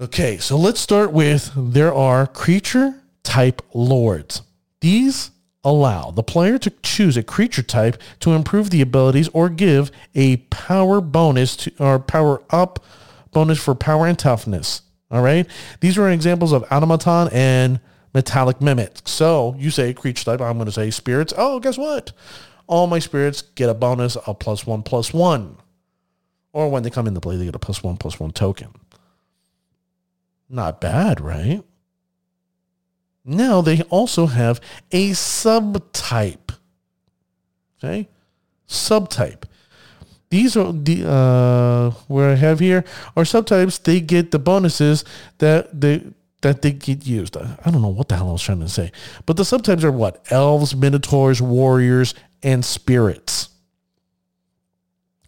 Okay, 0.00 0.38
so 0.38 0.56
let's 0.56 0.80
start 0.80 1.12
with 1.12 1.52
there 1.54 1.94
are 1.94 2.26
creature 2.26 2.94
type 3.22 3.62
lords. 3.72 4.42
These 4.80 5.30
allow 5.62 6.10
the 6.10 6.24
player 6.24 6.58
to 6.58 6.70
choose 6.82 7.16
a 7.16 7.22
creature 7.22 7.62
type 7.62 8.00
to 8.18 8.32
improve 8.32 8.70
the 8.70 8.80
abilities 8.80 9.28
or 9.32 9.48
give 9.48 9.92
a 10.14 10.38
power 10.38 11.00
bonus 11.00 11.54
to 11.54 11.72
or 11.78 12.00
power 12.00 12.42
up 12.50 12.84
bonus 13.32 13.62
for 13.62 13.74
power 13.74 14.06
and 14.06 14.18
toughness. 14.18 14.82
All 15.10 15.22
right. 15.22 15.46
These 15.80 15.98
are 15.98 16.08
examples 16.10 16.52
of 16.52 16.64
automaton 16.70 17.28
and 17.32 17.80
metallic 18.14 18.60
mimic. 18.60 18.98
So 19.04 19.54
you 19.58 19.70
say 19.70 19.92
creature 19.92 20.24
type, 20.24 20.40
I'm 20.40 20.56
going 20.56 20.66
to 20.66 20.72
say 20.72 20.90
spirits. 20.90 21.32
Oh, 21.36 21.60
guess 21.60 21.76
what? 21.76 22.12
All 22.66 22.86
my 22.86 22.98
spirits 22.98 23.42
get 23.42 23.68
a 23.68 23.74
bonus 23.74 24.16
of 24.16 24.38
plus 24.38 24.66
one 24.66 24.82
plus 24.82 25.12
one. 25.12 25.56
Or 26.52 26.70
when 26.70 26.82
they 26.82 26.90
come 26.90 27.06
into 27.06 27.20
play, 27.20 27.36
they 27.36 27.46
get 27.46 27.54
a 27.54 27.58
plus 27.58 27.82
one 27.82 27.96
plus 27.96 28.20
one 28.20 28.30
token. 28.30 28.68
Not 30.48 30.80
bad, 30.80 31.20
right? 31.20 31.62
Now 33.24 33.60
they 33.60 33.82
also 33.82 34.26
have 34.26 34.60
a 34.90 35.10
subtype. 35.10 36.54
Okay? 37.78 38.08
Subtype. 38.68 39.44
These 40.32 40.56
are 40.56 40.72
the 40.72 41.06
uh, 41.06 41.90
where 42.08 42.30
I 42.30 42.36
have 42.36 42.58
here 42.58 42.86
are 43.14 43.22
subtypes. 43.24 43.82
They 43.82 44.00
get 44.00 44.30
the 44.30 44.38
bonuses 44.38 45.04
that 45.36 45.78
they 45.78 46.06
that 46.40 46.62
they 46.62 46.72
get 46.72 47.06
used. 47.06 47.36
I 47.36 47.70
don't 47.70 47.82
know 47.82 47.88
what 47.88 48.08
the 48.08 48.16
hell 48.16 48.30
I 48.30 48.32
was 48.32 48.42
trying 48.42 48.60
to 48.60 48.68
say, 48.70 48.92
but 49.26 49.36
the 49.36 49.42
subtypes 49.42 49.84
are 49.84 49.92
what 49.92 50.24
elves, 50.30 50.74
minotaurs, 50.74 51.42
warriors, 51.42 52.14
and 52.42 52.64
spirits. 52.64 53.50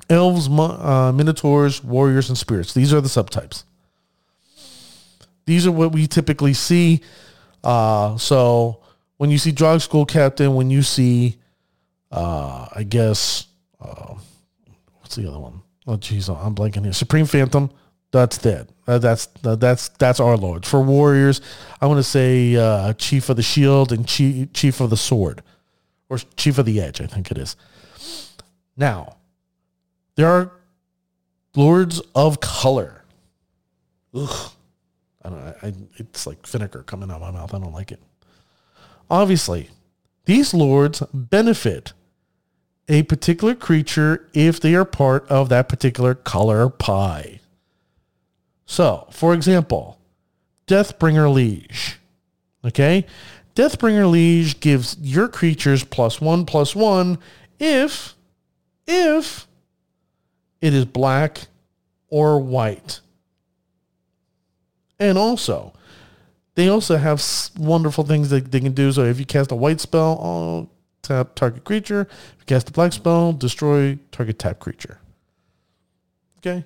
Elves, 0.09 0.49
uh, 0.49 1.13
minotaurs, 1.15 1.85
warriors, 1.85 2.31
and 2.31 2.39
spirits. 2.39 2.73
These 2.73 2.95
are 2.95 3.03
the 3.03 3.09
subtypes. 3.09 3.65
These 5.45 5.67
are 5.67 5.73
what 5.73 5.93
we 5.93 6.07
typically 6.07 6.55
see. 6.55 7.03
Uh, 7.63 8.17
so 8.17 8.81
when 9.19 9.31
you 9.31 9.37
see 9.37 9.53
Drogskol 9.53 10.09
Captain, 10.09 10.55
when 10.55 10.71
you 10.71 10.81
see, 10.81 11.37
uh, 12.11 12.69
I 12.75 12.85
guess, 12.85 13.49
uh, 13.83 14.15
what's 15.17 15.27
the 15.27 15.31
other 15.31 15.41
one? 15.41 15.63
Oh, 15.87 15.97
jeez, 15.97 16.29
I'm 16.29 16.55
blanking 16.55 16.85
here. 16.85 16.93
Supreme 16.93 17.27
Phantom. 17.27 17.71
That's 18.11 18.39
dead. 18.39 18.69
Uh, 18.87 18.99
that's 18.99 19.29
uh, 19.43 19.57
that's 19.57 19.89
that's 19.89 20.21
our 20.21 20.37
lord. 20.37 20.65
For 20.65 20.81
warriors, 20.81 21.41
I 21.81 21.87
want 21.87 21.99
to 21.99 22.05
say 22.05 22.55
uh, 22.55 22.93
Chief 22.95 23.29
of 23.29 23.37
the 23.37 23.43
Shield 23.43 23.91
and 23.91 24.07
Chief 24.07 24.53
Chief 24.53 24.81
of 24.81 24.91
the 24.91 24.97
Sword, 24.97 25.43
or 26.09 26.19
Chief 26.37 26.59
of 26.59 26.65
the 26.65 26.81
Edge. 26.81 27.01
I 27.01 27.07
think 27.07 27.33
it 27.33 27.39
is. 27.39 27.57
Now, 28.77 29.17
there 30.15 30.29
are 30.29 30.53
lords 31.57 32.01
of 32.15 32.41
color. 32.41 33.05
Ugh. 34.15 34.51
I 35.25 35.29
don't. 35.29 35.39
I, 35.39 35.73
it's 35.97 36.25
like 36.25 36.47
vinegar 36.47 36.85
coming 36.85 37.11
out 37.11 37.21
of 37.21 37.23
my 37.23 37.33
mouth. 37.33 37.53
I 37.53 37.59
don't 37.59 37.73
like 37.73 37.91
it. 37.91 38.01
Obviously, 39.11 39.71
these 40.25 40.55
lords 40.55 41.03
benefit 41.13 41.95
a 42.89 43.03
particular 43.05 43.55
creature 43.55 44.29
if 44.35 44.61
they 44.61 44.75
are 44.75 44.85
part 44.85 45.27
of 45.29 45.49
that 45.49 45.69
particular 45.69 46.15
color 46.15 46.69
pie. 46.69 47.41
So, 48.67 49.07
for 49.11 49.35
example, 49.35 49.99
Deathbringer 50.67 51.33
Liege. 51.33 51.99
Okay? 52.65 53.07
Deathbringer 53.55 54.11
Liege 54.11 54.61
gives 54.61 54.97
your 55.01 55.29
creatures 55.29 55.85
plus 55.85 56.21
one 56.21 56.45
plus 56.45 56.75
one 56.75 57.19
if 57.59 58.15
if 58.87 59.47
it 60.61 60.75
is 60.75 60.85
black 60.85 61.47
or 62.09 62.39
white. 62.41 63.01
And 64.99 65.19
also, 65.19 65.73
they 66.55 66.69
also 66.69 66.97
have 66.97 67.23
wonderful 67.59 68.05
things 68.05 68.31
that 68.31 68.51
they 68.51 68.61
can 68.61 68.73
do. 68.73 68.93
So 68.93 69.05
if 69.05 69.19
you 69.19 69.27
cast 69.27 69.53
a 69.53 69.57
white 69.57 69.81
spell, 69.81 70.19
oh, 70.23 70.69
tap 71.05 71.35
target 71.35 71.65
creature. 71.65 72.09
Cast 72.47 72.69
a 72.69 72.73
black 72.73 72.93
spell, 72.93 73.33
destroy 73.33 73.99
target 74.11 74.39
tap 74.39 74.59
creature. 74.59 74.99
Okay. 76.39 76.65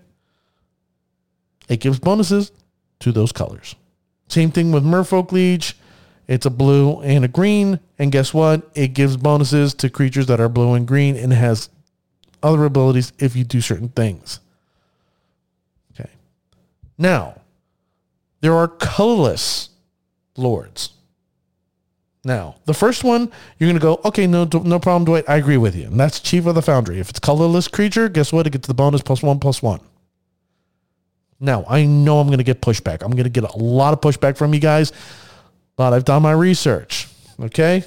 It 1.69 1.81
gives 1.81 1.99
bonuses 1.99 2.51
to 3.01 3.13
those 3.13 3.33
colors. 3.33 3.77
Same 4.29 4.51
thing 4.51 4.73
with 4.73 4.85
Merfolk 4.85 5.33
Liege. 5.33 5.77
It's 6.27 6.47
a 6.47 6.51
blue 6.51 7.01
and 7.01 7.25
a 7.25 7.29
green. 7.29 7.81
And 7.99 8.13
guess 8.13 8.35
what? 8.35 8.69
It 8.75 8.89
gives 8.89 9.17
bonuses 9.17 9.75
to 9.75 9.89
creatures 9.89 10.27
that 10.27 10.41
are 10.41 10.49
blue 10.49 10.75
and 10.75 10.87
green 10.87 11.17
and 11.17 11.33
has 11.33 11.71
other 12.43 12.65
abilities 12.65 13.13
if 13.19 13.35
you 13.37 13.45
do 13.45 13.61
certain 13.61 13.89
things. 13.89 14.41
Okay. 15.93 16.11
Now, 16.97 17.41
there 18.41 18.55
are 18.55 18.69
colorless 18.69 19.71
lords. 20.37 20.93
Now, 22.25 22.57
the 22.65 22.75
first 22.75 23.05
one, 23.05 23.31
you're 23.59 23.69
going 23.69 23.79
to 23.79 23.81
go, 23.81 24.01
okay, 24.05 24.27
no, 24.27 24.45
no 24.45 24.79
problem, 24.79 25.05
Dwight. 25.05 25.25
I 25.29 25.37
agree 25.37 25.57
with 25.57 25.77
you. 25.77 25.87
And 25.87 25.99
that's 25.99 26.21
Chief 26.21 26.47
of 26.47 26.55
the 26.55 26.63
Foundry. 26.63 26.99
If 26.99 27.11
it's 27.11 27.21
colorless 27.21 27.69
creature, 27.69 28.09
guess 28.09 28.33
what? 28.33 28.47
It 28.47 28.51
gets 28.51 28.67
the 28.67 28.75
bonus 28.75 29.03
plus 29.03 29.23
one, 29.23 29.39
plus 29.39 29.63
one. 29.63 29.81
Now, 31.41 31.65
I 31.69 31.85
know 31.85 32.19
I'm 32.19 32.27
going 32.27 32.39
to 32.39 32.45
get 32.45 32.61
pushback. 32.61 33.03
I'm 33.03 33.13
going 33.13 33.25
to 33.25 33.31
get 33.31 33.45
a 33.45 33.57
lot 33.57 33.93
of 33.93 34.01
pushback 34.01 34.37
from 34.37 34.53
you 34.53 34.61
guys, 34.61 34.93
but 35.77 35.93
I've 35.93 36.05
done 36.05 36.23
my 36.23 36.33
research. 36.33 37.07
Okay? 37.41 37.85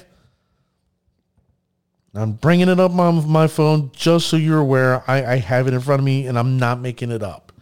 I'm 2.14 2.32
bringing 2.32 2.68
it 2.68 2.80
up 2.80 2.92
on 2.92 3.28
my 3.28 3.46
phone 3.46 3.90
just 3.94 4.28
so 4.28 4.36
you're 4.36 4.58
aware. 4.58 5.04
I, 5.06 5.24
I 5.24 5.36
have 5.36 5.68
it 5.68 5.74
in 5.74 5.80
front 5.80 6.00
of 6.00 6.04
me 6.04 6.26
and 6.26 6.38
I'm 6.38 6.58
not 6.58 6.80
making 6.80 7.10
it 7.10 7.22
up 7.22 7.52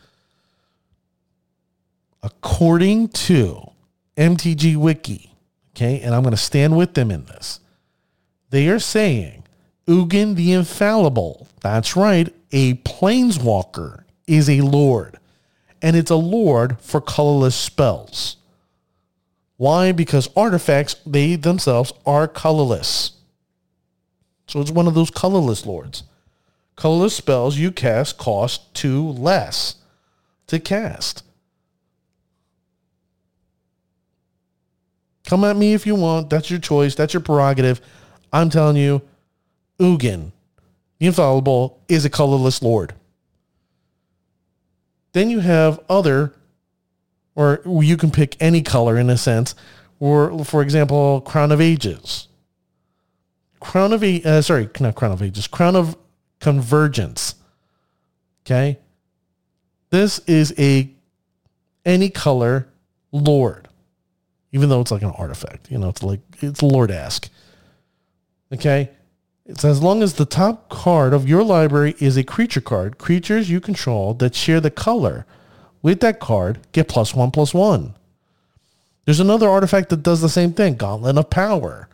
according 2.22 3.08
to 3.08 3.70
MTG 4.16 4.76
Wiki, 4.76 5.29
okay, 5.74 6.00
and 6.00 6.14
I'm 6.14 6.22
going 6.22 6.32
to 6.32 6.36
stand 6.36 6.76
with 6.76 6.94
them 6.94 7.10
in 7.10 7.24
this, 7.26 7.60
they 8.50 8.68
are 8.68 8.78
saying 8.78 9.44
Ugin 9.86 10.36
the 10.36 10.52
Infallible, 10.52 11.48
that's 11.60 11.96
right, 11.96 12.32
a 12.52 12.74
planeswalker 12.74 14.04
is 14.26 14.48
a 14.48 14.60
lord. 14.60 15.18
And 15.82 15.96
it's 15.96 16.10
a 16.10 16.16
lord 16.16 16.78
for 16.80 17.00
colorless 17.00 17.56
spells. 17.56 18.36
Why? 19.56 19.92
Because 19.92 20.28
artifacts, 20.36 20.96
they 21.06 21.36
themselves 21.36 21.92
are 22.06 22.28
colorless. 22.28 23.12
So 24.46 24.60
it's 24.60 24.70
one 24.70 24.86
of 24.86 24.94
those 24.94 25.10
colorless 25.10 25.66
lords. 25.66 26.02
Colorless 26.76 27.16
spells 27.16 27.58
you 27.58 27.70
cast 27.70 28.18
cost 28.18 28.74
two 28.74 29.08
less 29.10 29.76
to 30.46 30.58
cast. 30.58 31.24
Come 35.30 35.44
at 35.44 35.54
me 35.54 35.74
if 35.74 35.86
you 35.86 35.94
want. 35.94 36.28
That's 36.28 36.50
your 36.50 36.58
choice. 36.58 36.96
That's 36.96 37.14
your 37.14 37.20
prerogative. 37.20 37.80
I'm 38.32 38.50
telling 38.50 38.74
you, 38.74 39.00
Ugin, 39.78 40.32
the 40.98 41.06
infallible, 41.06 41.80
is 41.86 42.04
a 42.04 42.10
colorless 42.10 42.60
lord. 42.62 42.94
Then 45.12 45.30
you 45.30 45.38
have 45.38 45.78
other, 45.88 46.34
or 47.36 47.62
you 47.64 47.96
can 47.96 48.10
pick 48.10 48.36
any 48.40 48.60
color 48.60 48.98
in 48.98 49.08
a 49.08 49.16
sense, 49.16 49.54
or 50.00 50.44
for 50.44 50.62
example, 50.62 51.20
Crown 51.20 51.52
of 51.52 51.60
Ages. 51.60 52.26
Crown 53.60 53.92
of, 53.92 54.02
uh, 54.02 54.42
sorry, 54.42 54.68
not 54.80 54.96
Crown 54.96 55.12
of 55.12 55.22
Ages, 55.22 55.46
Crown 55.46 55.76
of 55.76 55.96
Convergence. 56.40 57.36
Okay. 58.44 58.80
This 59.90 60.18
is 60.26 60.52
a 60.58 60.90
any 61.84 62.10
color 62.10 62.66
lord 63.12 63.68
even 64.52 64.68
though 64.68 64.80
it's 64.80 64.90
like 64.90 65.02
an 65.02 65.14
artifact. 65.16 65.70
You 65.70 65.78
know, 65.78 65.88
it's 65.88 66.02
like 66.02 66.20
it's 66.40 66.62
Lord 66.62 66.90
ask. 66.90 67.28
Okay. 68.52 68.90
It's 69.46 69.64
as 69.64 69.82
long 69.82 70.02
as 70.02 70.14
the 70.14 70.26
top 70.26 70.68
card 70.68 71.12
of 71.12 71.28
your 71.28 71.42
library 71.42 71.96
is 71.98 72.16
a 72.16 72.22
creature 72.22 72.60
card, 72.60 72.98
creatures 72.98 73.50
you 73.50 73.60
control 73.60 74.14
that 74.14 74.34
share 74.34 74.60
the 74.60 74.70
color 74.70 75.26
with 75.82 76.00
that 76.00 76.20
card 76.20 76.60
get 76.72 76.88
plus 76.88 77.14
one 77.14 77.30
plus 77.30 77.52
one. 77.52 77.94
There's 79.04 79.20
another 79.20 79.48
artifact 79.48 79.88
that 79.88 80.02
does 80.02 80.20
the 80.20 80.28
same 80.28 80.52
thing 80.52 80.76
Gauntlet 80.76 81.18
of 81.18 81.30
Power. 81.30 81.88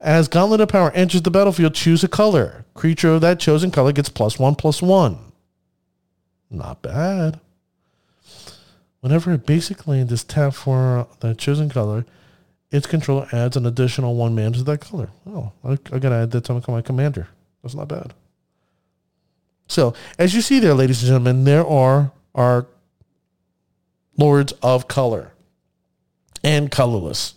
As 0.00 0.28
Gauntlet 0.28 0.60
of 0.60 0.68
Power 0.68 0.92
enters 0.92 1.22
the 1.22 1.32
battlefield, 1.32 1.74
choose 1.74 2.04
a 2.04 2.08
color. 2.08 2.64
Creature 2.74 3.14
of 3.14 3.20
that 3.22 3.40
chosen 3.40 3.72
color 3.72 3.92
gets 3.92 4.08
plus 4.08 4.38
one, 4.38 4.54
plus 4.54 4.80
one. 4.80 5.18
Not 6.50 6.82
bad. 6.82 7.40
Whenever 9.00 9.32
a 9.32 9.38
basic 9.38 9.86
land 9.86 10.10
is 10.10 10.24
tapped 10.24 10.56
for 10.56 11.06
that 11.20 11.38
chosen 11.38 11.68
color, 11.68 12.04
its 12.70 12.86
controller 12.86 13.28
adds 13.32 13.56
an 13.56 13.64
additional 13.64 14.16
one 14.16 14.34
man 14.34 14.52
to 14.52 14.62
that 14.64 14.80
color. 14.80 15.10
Oh, 15.26 15.52
I, 15.64 15.72
I 15.92 15.98
gotta 15.98 16.16
add 16.16 16.30
that 16.32 16.44
to 16.44 16.62
my 16.68 16.82
commander. 16.82 17.28
That's 17.62 17.74
not 17.74 17.88
bad. 17.88 18.12
So, 19.68 19.94
as 20.18 20.34
you 20.34 20.40
see 20.40 20.58
there, 20.58 20.74
ladies 20.74 21.02
and 21.02 21.08
gentlemen, 21.08 21.44
there 21.44 21.66
are 21.66 22.12
our 22.34 22.66
lords 24.16 24.52
of 24.62 24.88
color 24.88 25.32
and 26.42 26.70
colorless. 26.70 27.34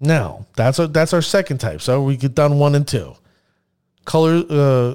Now, 0.00 0.46
that's 0.56 0.78
our, 0.78 0.86
that's 0.86 1.12
our 1.12 1.22
second 1.22 1.58
type. 1.58 1.80
So 1.80 2.02
we 2.02 2.16
get 2.16 2.34
done 2.34 2.58
one 2.58 2.74
and 2.74 2.86
two. 2.86 3.14
Color 4.04 4.44
uh, 4.50 4.94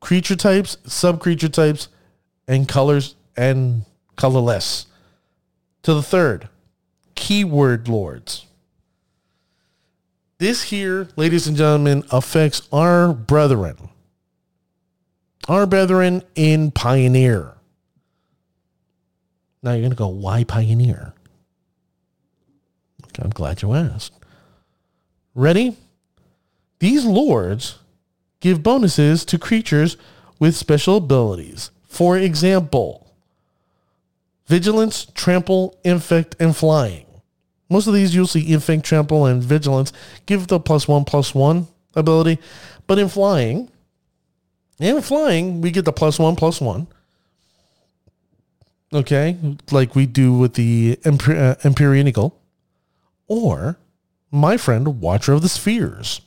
creature 0.00 0.36
types, 0.36 0.76
sub 0.86 1.20
creature 1.20 1.48
types, 1.48 1.88
and 2.48 2.66
colors 2.66 3.14
and 3.36 3.84
colorless. 4.20 4.86
To 5.84 5.94
the 5.94 6.02
third, 6.02 6.50
keyword 7.14 7.88
lords. 7.88 8.46
This 10.36 10.64
here, 10.64 11.08
ladies 11.16 11.46
and 11.46 11.56
gentlemen, 11.56 12.04
affects 12.10 12.68
our 12.70 13.14
brethren. 13.14 13.88
Our 15.48 15.66
brethren 15.66 16.22
in 16.34 16.70
Pioneer. 16.70 17.54
Now 19.62 19.72
you're 19.72 19.80
going 19.80 19.90
to 19.90 19.96
go, 19.96 20.08
why 20.08 20.44
Pioneer? 20.44 21.14
Okay, 23.06 23.22
I'm 23.22 23.30
glad 23.30 23.62
you 23.62 23.72
asked. 23.72 24.12
Ready? 25.34 25.76
These 26.78 27.06
lords 27.06 27.78
give 28.40 28.62
bonuses 28.62 29.24
to 29.26 29.38
creatures 29.38 29.96
with 30.38 30.56
special 30.56 30.98
abilities. 30.98 31.70
For 31.86 32.18
example, 32.18 33.09
vigilance, 34.50 35.06
trample, 35.14 35.78
infect, 35.84 36.34
and 36.40 36.56
flying. 36.56 37.06
Most 37.68 37.86
of 37.86 37.94
these 37.94 38.12
you'll 38.12 38.26
see 38.26 38.52
infect, 38.52 38.84
trample, 38.84 39.24
and 39.26 39.40
vigilance 39.40 39.92
give 40.26 40.48
the 40.48 40.58
plus 40.58 40.88
one 40.88 41.04
plus 41.04 41.32
one 41.32 41.68
ability. 41.94 42.40
But 42.88 42.98
in 42.98 43.08
flying, 43.08 43.70
in 44.80 45.00
flying, 45.02 45.60
we 45.60 45.70
get 45.70 45.84
the 45.84 45.92
plus 45.92 46.18
one 46.18 46.34
plus 46.34 46.60
one. 46.60 46.88
Okay, 48.92 49.36
like 49.70 49.94
we 49.94 50.04
do 50.06 50.36
with 50.36 50.54
the 50.54 50.96
Emper- 51.04 51.38
uh, 51.38 51.54
Empyrean 51.62 52.08
Eagle. 52.08 52.36
Or 53.28 53.78
my 54.32 54.56
friend, 54.56 55.00
Watcher 55.00 55.34
of 55.34 55.42
the 55.42 55.48
Spheres. 55.48 56.22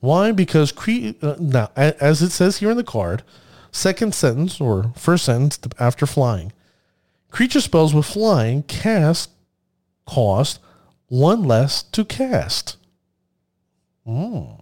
Why? 0.00 0.32
Because 0.32 0.72
cre- 0.72 1.12
uh, 1.20 1.36
now, 1.38 1.70
as 1.76 2.22
it 2.22 2.30
says 2.30 2.56
here 2.56 2.70
in 2.70 2.78
the 2.78 2.82
card, 2.84 3.22
second 3.70 4.14
sentence 4.14 4.62
or 4.62 4.94
first 4.96 5.26
sentence 5.26 5.58
after 5.78 6.06
flying, 6.06 6.52
creature 7.32 7.60
spells 7.60 7.92
with 7.92 8.06
flying 8.06 8.62
cast 8.62 9.30
cost 10.06 10.60
one 11.08 11.42
less 11.42 11.82
to 11.82 12.04
cast. 12.04 12.76
Mm. 14.06 14.60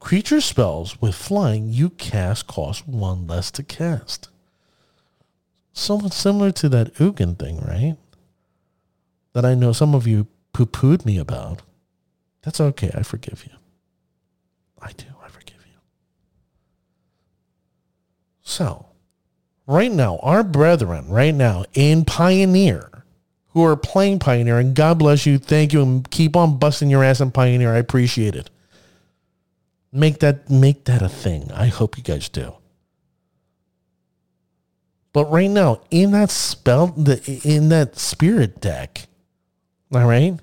Creature 0.00 0.40
spells 0.40 1.00
with 1.00 1.14
flying 1.14 1.68
you 1.68 1.90
cast 1.90 2.48
cost 2.48 2.88
one 2.88 3.28
less 3.28 3.52
to 3.52 3.62
cast. 3.62 4.28
Somewhat 5.72 6.12
similar 6.12 6.50
to 6.50 6.68
that 6.70 6.94
Ugin 6.94 7.38
thing, 7.38 7.58
right? 7.60 7.96
that 9.36 9.44
I 9.44 9.54
know 9.54 9.70
some 9.70 9.94
of 9.94 10.06
you 10.06 10.28
poo 10.54 10.64
pooed 10.64 11.04
me 11.04 11.18
about, 11.18 11.60
that's 12.40 12.58
okay. 12.58 12.90
I 12.94 13.02
forgive 13.02 13.44
you. 13.44 13.52
I 14.80 14.92
do. 14.92 15.04
I 15.22 15.28
forgive 15.28 15.62
you. 15.66 15.78
So, 18.40 18.86
right 19.66 19.90
now, 19.90 20.18
our 20.22 20.42
brethren, 20.42 21.08
right 21.08 21.34
now 21.34 21.64
in 21.74 22.04
Pioneer, 22.04 23.04
who 23.48 23.64
are 23.64 23.76
playing 23.76 24.18
Pioneer, 24.18 24.58
and 24.58 24.74
God 24.74 24.98
bless 24.98 25.26
you, 25.26 25.38
thank 25.38 25.72
you, 25.72 25.82
and 25.82 26.10
keep 26.10 26.36
on 26.36 26.58
busting 26.58 26.90
your 26.90 27.02
ass 27.02 27.20
in 27.20 27.30
Pioneer. 27.30 27.72
I 27.72 27.78
appreciate 27.78 28.34
it. 28.34 28.50
Make 29.92 30.18
that 30.20 30.50
make 30.50 30.84
that 30.84 31.00
a 31.00 31.08
thing. 31.08 31.50
I 31.52 31.66
hope 31.66 31.96
you 31.96 32.02
guys 32.02 32.28
do. 32.28 32.54
But 35.12 35.30
right 35.30 35.48
now, 35.48 35.80
in 35.90 36.10
that 36.10 36.30
spell, 36.30 36.88
the 36.88 37.40
in 37.44 37.70
that 37.70 37.96
spirit 37.96 38.60
deck, 38.60 39.08
all 39.92 40.06
right. 40.06 40.38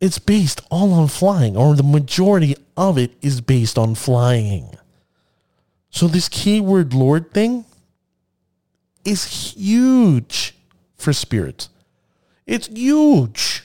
It's 0.00 0.18
based 0.18 0.60
all 0.70 0.92
on 0.92 1.08
flying, 1.08 1.56
or 1.56 1.76
the 1.76 1.84
majority 1.84 2.56
of 2.76 2.98
it 2.98 3.12
is 3.22 3.40
based 3.40 3.78
on 3.78 3.94
flying. 3.94 4.76
So 5.88 6.08
this 6.08 6.28
keyword 6.28 6.92
Lord 6.92 7.30
thing 7.30 7.64
is 9.04 9.54
huge 9.54 10.54
for 10.96 11.12
spirits. 11.12 11.68
It's 12.46 12.68
huge. 12.68 13.62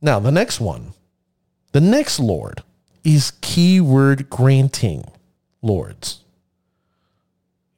Now, 0.00 0.18
the 0.18 0.32
next 0.32 0.60
one, 0.60 0.94
the 1.72 1.80
next 1.80 2.18
Lord 2.18 2.62
is 3.04 3.32
keyword 3.40 4.28
granting 4.28 5.04
lords. 5.62 6.20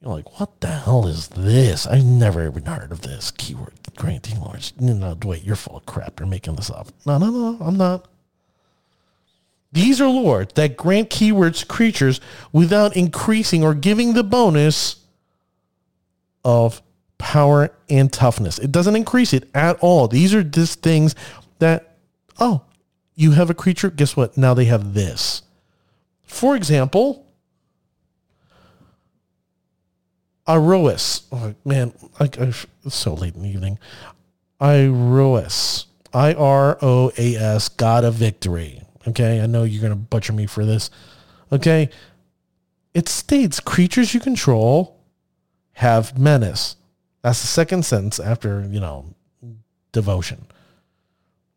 You're 0.01 0.13
like, 0.13 0.39
what 0.39 0.61
the 0.61 0.67
hell 0.67 1.07
is 1.07 1.29
this? 1.29 1.87
I've 1.87 2.05
never 2.05 2.45
even 2.47 2.65
heard 2.65 2.91
of 2.91 3.01
this 3.01 3.31
keyword 3.31 3.73
granting 3.95 4.39
lords. 4.39 4.73
No, 4.79 5.17
wait, 5.23 5.43
you're 5.43 5.55
full 5.55 5.77
of 5.77 5.85
crap. 5.85 6.19
You're 6.19 6.27
making 6.27 6.55
this 6.55 6.69
up. 6.69 6.87
No, 7.05 7.17
no, 7.17 7.29
no, 7.29 7.57
I'm 7.59 7.77
not. 7.77 8.07
These 9.75 9.99
are 9.99 10.07
lords 10.07 10.53
that 10.53 10.77
grant 10.77 11.09
keywords 11.09 11.59
to 11.59 11.65
creatures 11.65 12.21
without 12.53 12.95
increasing 12.95 13.61
or 13.61 13.73
giving 13.73 14.13
the 14.13 14.23
bonus 14.23 15.01
of 16.45 16.81
power 17.17 17.71
and 17.89 18.11
toughness. 18.11 18.57
It 18.57 18.71
doesn't 18.71 18.95
increase 18.95 19.33
it 19.33 19.49
at 19.53 19.77
all. 19.81 20.07
These 20.07 20.33
are 20.33 20.43
just 20.43 20.81
things 20.81 21.13
that, 21.59 21.97
oh, 22.39 22.61
you 23.15 23.31
have 23.31 23.49
a 23.49 23.53
creature. 23.53 23.89
Guess 23.89 24.15
what? 24.15 24.37
Now 24.37 24.53
they 24.53 24.63
have 24.63 24.93
this. 24.93 25.41
For 26.23 26.55
example, 26.55 27.25
Iroas. 30.47 31.23
Oh, 31.33 31.53
man, 31.65 31.91
I, 32.17 32.23
I, 32.23 32.53
it's 32.85 32.95
so 32.95 33.13
late 33.13 33.35
in 33.35 33.41
the 33.41 33.49
evening. 33.49 33.77
Iroas. 34.61 35.87
I 36.13 36.33
R 36.33 36.77
O 36.81 37.11
A 37.17 37.35
S, 37.35 37.67
God 37.67 38.05
of 38.05 38.13
Victory. 38.13 38.84
Okay, 39.07 39.41
I 39.41 39.45
know 39.45 39.63
you're 39.63 39.81
going 39.81 39.91
to 39.91 39.97
butcher 39.97 40.33
me 40.33 40.45
for 40.45 40.65
this. 40.65 40.89
Okay, 41.51 41.89
it 42.93 43.07
states 43.07 43.59
creatures 43.59 44.13
you 44.13 44.19
control 44.19 44.99
have 45.73 46.17
menace. 46.17 46.77
That's 47.21 47.41
the 47.41 47.47
second 47.47 47.85
sentence 47.85 48.19
after, 48.19 48.67
you 48.69 48.79
know, 48.79 49.13
devotion. 49.91 50.47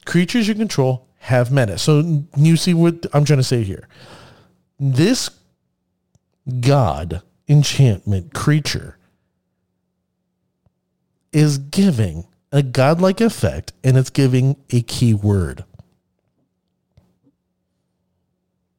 Creatures 0.04 0.48
you 0.48 0.54
control 0.54 1.06
have 1.18 1.52
menace. 1.52 1.82
So 1.82 2.24
you 2.36 2.56
see 2.56 2.74
what 2.74 3.06
I'm 3.12 3.24
trying 3.24 3.38
to 3.38 3.44
say 3.44 3.62
here. 3.62 3.88
This 4.80 5.30
God 6.60 7.22
enchantment 7.48 8.34
creature 8.34 8.98
is 11.32 11.58
giving 11.58 12.26
a 12.50 12.62
godlike 12.62 13.20
effect 13.20 13.72
and 13.84 13.96
it's 13.96 14.10
giving 14.10 14.56
a 14.70 14.80
key 14.82 15.14
word. 15.14 15.64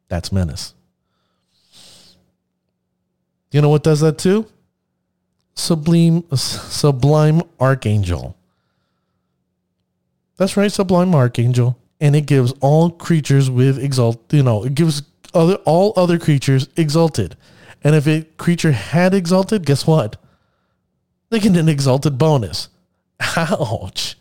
That's 0.09 0.31
menace. 0.31 0.73
You 3.51 3.61
know 3.61 3.69
what 3.69 3.83
does 3.83 4.01
that 4.01 4.17
too? 4.17 4.45
Sublime 5.55 6.23
Sublime 6.35 7.41
Archangel. 7.59 8.35
That's 10.37 10.55
right, 10.55 10.71
Sublime 10.71 11.15
Archangel. 11.15 11.77
And 12.01 12.15
it 12.15 12.25
gives 12.25 12.53
all 12.61 12.91
creatures 12.91 13.49
with 13.49 13.77
exalt, 13.77 14.33
you 14.33 14.43
know, 14.43 14.63
it 14.63 14.73
gives 14.75 15.03
other 15.33 15.55
all 15.65 15.93
other 15.95 16.17
creatures 16.17 16.69
exalted. 16.77 17.35
And 17.83 17.95
if 17.95 18.07
a 18.07 18.23
creature 18.37 18.71
had 18.71 19.13
exalted, 19.13 19.65
guess 19.65 19.87
what? 19.87 20.17
They 21.29 21.39
get 21.39 21.55
an 21.55 21.69
exalted 21.69 22.17
bonus. 22.17 22.69
Ouch. 23.37 24.17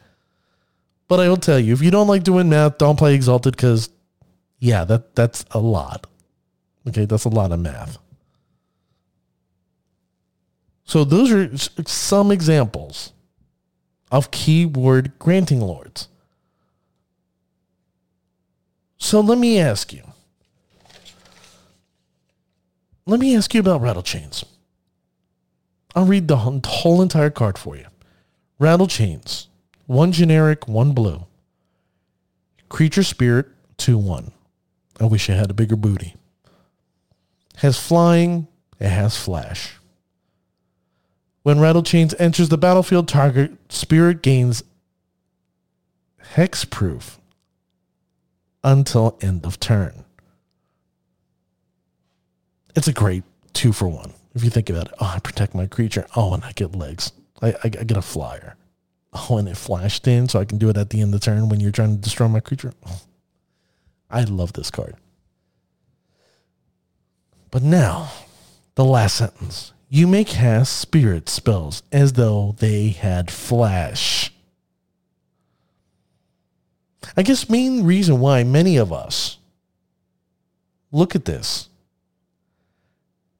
But 1.08 1.20
I 1.20 1.28
will 1.28 1.38
tell 1.38 1.58
you, 1.58 1.72
if 1.72 1.82
you 1.82 1.90
don't 1.90 2.06
like 2.06 2.22
doing 2.22 2.48
math, 2.48 2.78
don't 2.78 2.98
play 2.98 3.14
exalted 3.14 3.56
because, 3.56 3.88
yeah, 4.58 4.84
that 4.84 5.14
that's 5.14 5.44
a 5.50 5.58
lot. 5.58 6.06
Okay, 6.86 7.04
that's 7.04 7.24
a 7.24 7.28
lot 7.28 7.52
of 7.52 7.60
math. 7.60 7.98
So 10.84 11.04
those 11.04 11.30
are 11.30 11.56
some 11.86 12.30
examples 12.30 13.12
of 14.10 14.30
keyword 14.30 15.18
granting 15.18 15.60
lords. 15.60 16.08
So 18.96 19.20
let 19.20 19.38
me 19.38 19.58
ask 19.58 19.92
you 19.92 20.02
let 23.08 23.20
me 23.20 23.34
ask 23.34 23.54
you 23.54 23.60
about 23.60 23.80
rattle 23.80 24.02
chains. 24.02 24.44
I'll 25.94 26.04
read 26.04 26.28
the 26.28 26.36
whole 26.36 27.00
entire 27.00 27.30
card 27.30 27.56
for 27.56 27.74
you. 27.74 27.86
Rattle 28.58 28.86
chains, 28.86 29.48
one 29.86 30.12
generic, 30.12 30.68
one 30.68 30.92
blue. 30.92 31.24
Creature 32.68 33.04
spirit, 33.04 33.46
2 33.78 33.96
1. 33.96 34.30
I 35.00 35.04
wish 35.04 35.30
I 35.30 35.34
had 35.34 35.50
a 35.50 35.54
bigger 35.54 35.76
booty. 35.76 36.14
Has 37.56 37.78
flying, 37.78 38.48
it 38.78 38.88
has 38.88 39.16
flash. 39.16 39.74
When 41.42 41.60
Rattle 41.60 41.82
Chains 41.82 42.14
enters 42.18 42.48
the 42.48 42.58
battlefield, 42.58 43.08
target 43.08 43.52
spirit 43.72 44.22
gains 44.22 44.62
hexproof 46.34 47.18
until 48.62 49.18
end 49.20 49.46
of 49.46 49.58
turn. 49.58 50.04
It's 52.76 52.88
a 52.88 52.92
great 52.92 53.24
two 53.54 53.72
for 53.72 53.88
one. 53.88 54.12
If 54.34 54.44
you 54.44 54.50
think 54.50 54.70
about 54.70 54.88
it, 54.88 54.94
oh, 55.00 55.12
I 55.16 55.18
protect 55.20 55.54
my 55.54 55.66
creature. 55.66 56.06
Oh, 56.14 56.34
and 56.34 56.44
I 56.44 56.52
get 56.52 56.76
legs. 56.76 57.12
I, 57.40 57.48
I, 57.52 57.64
I 57.64 57.68
get 57.68 57.96
a 57.96 58.02
flyer. 58.02 58.56
Oh, 59.12 59.38
and 59.38 59.48
it 59.48 59.56
flashed 59.56 60.06
in, 60.06 60.28
so 60.28 60.38
I 60.38 60.44
can 60.44 60.58
do 60.58 60.68
it 60.68 60.76
at 60.76 60.90
the 60.90 61.00
end 61.00 61.14
of 61.14 61.20
the 61.20 61.24
turn 61.24 61.48
when 61.48 61.60
you're 61.60 61.72
trying 61.72 61.96
to 61.96 62.00
destroy 62.00 62.28
my 62.28 62.40
creature. 62.40 62.74
Oh, 62.86 63.00
I 64.10 64.24
love 64.24 64.52
this 64.54 64.70
card. 64.70 64.96
But 67.50 67.62
now, 67.62 68.10
the 68.74 68.84
last 68.84 69.16
sentence. 69.16 69.72
You 69.88 70.06
may 70.06 70.22
cast 70.24 70.76
spirit 70.76 71.28
spells 71.28 71.82
as 71.90 72.12
though 72.12 72.54
they 72.58 72.88
had 72.88 73.30
flash. 73.30 74.32
I 77.16 77.22
guess 77.22 77.48
main 77.48 77.84
reason 77.84 78.20
why 78.20 78.44
many 78.44 78.76
of 78.76 78.92
us 78.92 79.38
look 80.92 81.14
at 81.14 81.24
this 81.24 81.68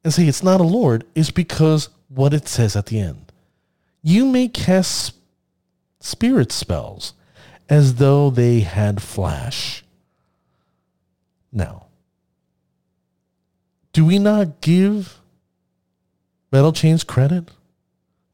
and 0.03 0.13
say 0.13 0.27
it's 0.27 0.43
not 0.43 0.61
a 0.61 0.65
lord 0.65 1.05
is 1.15 1.31
because 1.31 1.91
what 2.09 2.33
it 2.33 2.49
says 2.49 2.75
at 2.77 2.87
the 2.87 2.99
end. 2.99 3.31
You 4.03 4.25
may 4.25 4.49
cast 4.49 5.15
spirit 6.01 6.51
spells 6.51 7.13
as 7.69 7.97
though 7.97 8.31
they 8.31 8.61
had 8.61 9.03
flash. 9.03 9.85
Now, 11.53 11.87
do 13.93 14.05
we 14.05 14.19
not 14.19 14.61
give 14.61 15.21
Rattle 16.53 16.73
Chains 16.73 17.05
credit? 17.05 17.51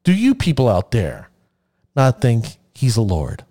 Do 0.02 0.12
you 0.12 0.34
people 0.34 0.68
out 0.68 0.90
there 0.90 1.30
not 1.96 2.20
think 2.20 2.58
he's 2.74 2.96
a 2.96 3.02
lord? 3.02 3.44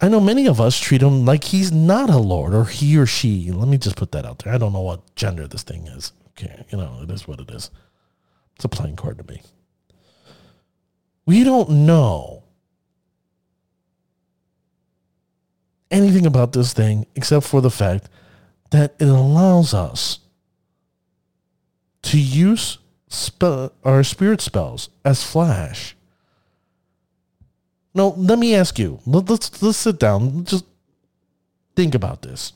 I 0.00 0.08
know 0.08 0.20
many 0.20 0.46
of 0.46 0.60
us 0.60 0.78
treat 0.78 1.02
him 1.02 1.24
like 1.24 1.44
he's 1.44 1.72
not 1.72 2.10
a 2.10 2.18
lord 2.18 2.54
or 2.54 2.64
he 2.64 2.98
or 2.98 3.06
she. 3.06 3.50
Let 3.50 3.68
me 3.68 3.78
just 3.78 3.96
put 3.96 4.12
that 4.12 4.26
out 4.26 4.40
there. 4.40 4.52
I 4.52 4.58
don't 4.58 4.72
know 4.72 4.80
what 4.80 5.14
gender 5.16 5.46
this 5.46 5.62
thing 5.62 5.86
is. 5.86 6.12
Okay, 6.30 6.66
you 6.70 6.76
know, 6.76 7.00
it 7.02 7.10
is 7.10 7.26
what 7.26 7.40
it 7.40 7.50
is. 7.50 7.70
It's 8.56 8.64
a 8.64 8.68
playing 8.68 8.96
card 8.96 9.18
to 9.18 9.32
me. 9.32 9.40
We 11.24 11.44
don't 11.44 11.70
know 11.70 12.42
anything 15.90 16.26
about 16.26 16.52
this 16.52 16.72
thing 16.72 17.06
except 17.14 17.46
for 17.46 17.60
the 17.60 17.70
fact 17.70 18.08
that 18.70 18.94
it 18.98 19.08
allows 19.08 19.72
us 19.72 20.20
to 22.02 22.18
use 22.18 22.78
spe- 23.08 23.72
our 23.84 24.02
spirit 24.02 24.40
spells 24.40 24.88
as 25.04 25.22
flash 25.22 25.96
now, 27.96 28.12
let 28.18 28.38
me 28.38 28.54
ask 28.54 28.78
you. 28.78 29.00
Let's 29.06 29.62
let's 29.62 29.78
sit 29.78 29.98
down. 29.98 30.44
Just 30.44 30.66
think 31.74 31.94
about 31.94 32.20
this. 32.20 32.52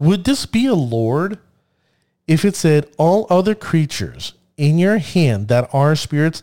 Would 0.00 0.24
this 0.24 0.46
be 0.46 0.66
a 0.66 0.74
lord 0.74 1.38
if 2.26 2.44
it 2.44 2.56
said 2.56 2.88
all 2.98 3.24
other 3.30 3.54
creatures 3.54 4.34
in 4.56 4.78
your 4.78 4.98
hand 4.98 5.46
that 5.46 5.70
are 5.72 5.94
spirits 5.94 6.42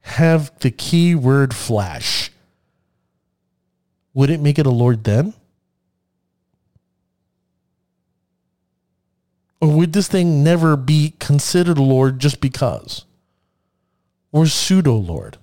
have 0.00 0.58
the 0.60 0.70
keyword 0.70 1.54
flash? 1.54 2.30
Would 4.14 4.30
it 4.30 4.40
make 4.40 4.58
it 4.58 4.66
a 4.66 4.70
lord 4.70 5.04
then? 5.04 5.34
Or 9.60 9.68
would 9.68 9.92
this 9.92 10.08
thing 10.08 10.44
never 10.44 10.76
be 10.76 11.14
considered 11.18 11.78
a 11.78 11.82
lord 11.82 12.20
just 12.20 12.40
because? 12.40 13.04
Or 14.30 14.46
pseudo 14.46 14.94
lord? 14.94 15.38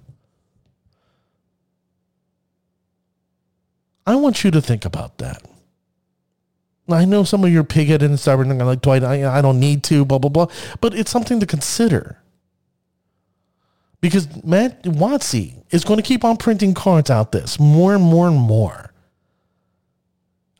I 4.06 4.16
want 4.16 4.44
you 4.44 4.52
to 4.52 4.62
think 4.62 4.86
about 4.86 5.18
that. 5.20 5.44
I 6.90 7.06
know 7.06 7.24
some 7.24 7.44
of 7.44 7.52
your 7.52 7.64
pigheaded 7.64 8.02
and 8.02 8.20
stubborn 8.20 8.52
and 8.52 8.66
like 8.66 8.82
Dwight. 8.82 9.04
I, 9.04 9.38
I 9.38 9.42
don't 9.42 9.60
need 9.60 9.84
to 9.86 10.04
blah 10.06 10.18
blah 10.20 10.30
blah, 10.30 10.48
but 10.82 10.94
it's 10.94 11.12
something 11.12 11.40
to 11.40 11.46
consider 11.46 12.21
because 14.02 14.44
Matt 14.44 14.84
WotC 14.84 15.64
is 15.70 15.84
going 15.84 15.98
to 15.98 16.04
keep 16.04 16.26
on 16.26 16.36
printing 16.38 16.74
cards 16.74 17.10
out 17.10 17.32
this 17.32 17.60
more 17.60 17.94
and 17.94 18.04
more 18.04 18.28
and 18.28 18.38
more. 18.38 18.92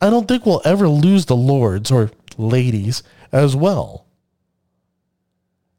I 0.00 0.10
don't 0.10 0.26
think 0.26 0.46
we'll 0.46 0.62
ever 0.64 0.88
lose 0.88 1.26
the 1.26 1.36
lords 1.36 1.90
or 1.90 2.10
ladies 2.38 3.02
as 3.30 3.54
well, 3.54 4.06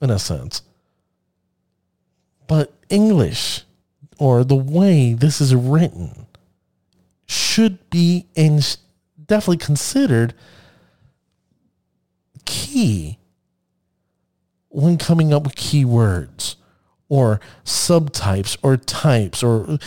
in 0.01 0.09
a 0.09 0.19
sense. 0.19 0.61
But 2.47 2.73
English 2.89 3.63
or 4.19 4.43
the 4.43 4.55
way 4.55 5.13
this 5.13 5.41
is 5.41 5.55
written 5.55 6.27
should 7.25 7.89
be 7.89 8.27
and 8.35 8.77
definitely 9.25 9.57
considered 9.57 10.33
key 12.45 13.17
when 14.69 14.97
coming 14.97 15.33
up 15.33 15.43
with 15.43 15.55
keywords 15.55 16.55
or 17.13 17.39
subtypes 17.63 18.57
or 18.63 18.75
types 18.75 19.43
or 19.43 19.77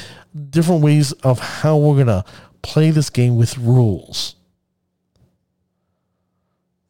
different 0.51 0.81
ways 0.81 1.11
of 1.25 1.41
how 1.41 1.77
we're 1.77 1.95
going 1.95 2.07
to 2.07 2.25
play 2.63 2.93
this 2.93 3.11
game 3.11 3.37
with 3.37 3.59
rules. 3.59 4.37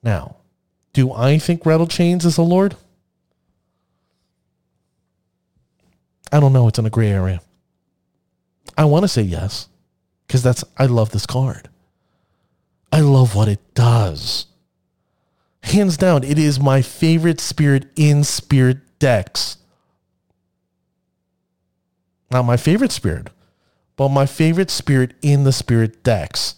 Now, 0.03 0.37
do 0.93 1.11
I 1.11 1.39
think 1.39 1.65
Rattle 1.65 1.87
Chains 1.87 2.27
is 2.27 2.37
a 2.37 2.43
lord? 2.43 2.77
I 6.31 6.39
don't 6.39 6.53
know. 6.53 6.69
It's 6.69 6.79
in 6.79 6.85
a 6.85 6.91
gray 6.91 7.09
area. 7.09 7.41
I 8.77 8.85
want 8.85 9.05
to 9.05 9.09
say 9.09 9.23
yes 9.23 9.69
because 10.27 10.43
that's 10.43 10.65
I 10.77 10.85
love 10.85 11.13
this 11.13 11.25
card. 11.25 11.71
I 12.93 13.01
love 13.01 13.35
what 13.35 13.49
it 13.49 13.61
does. 13.73 14.47
Hands 15.63 15.97
down, 15.97 16.25
it 16.25 16.39
is 16.39 16.61
my 16.61 16.83
favorite 16.83 17.41
spirit 17.41 17.87
in 17.97 18.23
spirit 18.23 18.99
decks. 18.99 19.57
Not 22.31 22.45
my 22.45 22.57
favorite 22.57 22.93
spirit, 22.93 23.29
but 23.97 24.09
my 24.09 24.27
favorite 24.27 24.71
spirit 24.71 25.15
in 25.23 25.45
the 25.45 25.53
spirit 25.53 26.03
decks. 26.03 26.57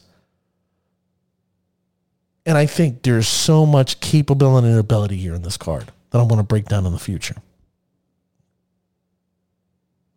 And 2.47 2.57
I 2.57 2.67
think 2.67 3.03
there's 3.03 3.29
so 3.29 3.67
much 3.67 4.01
capability 4.01 4.69
and 4.69 4.79
ability 4.79 5.17
here 5.17 5.35
in 5.35 5.43
this 5.43 5.59
card 5.59 5.93
that 6.11 6.19
I 6.19 6.23
want 6.23 6.39
to 6.39 6.43
break 6.43 6.67
down 6.67 6.87
in 6.87 6.93
the 6.93 6.99
future. 6.99 7.37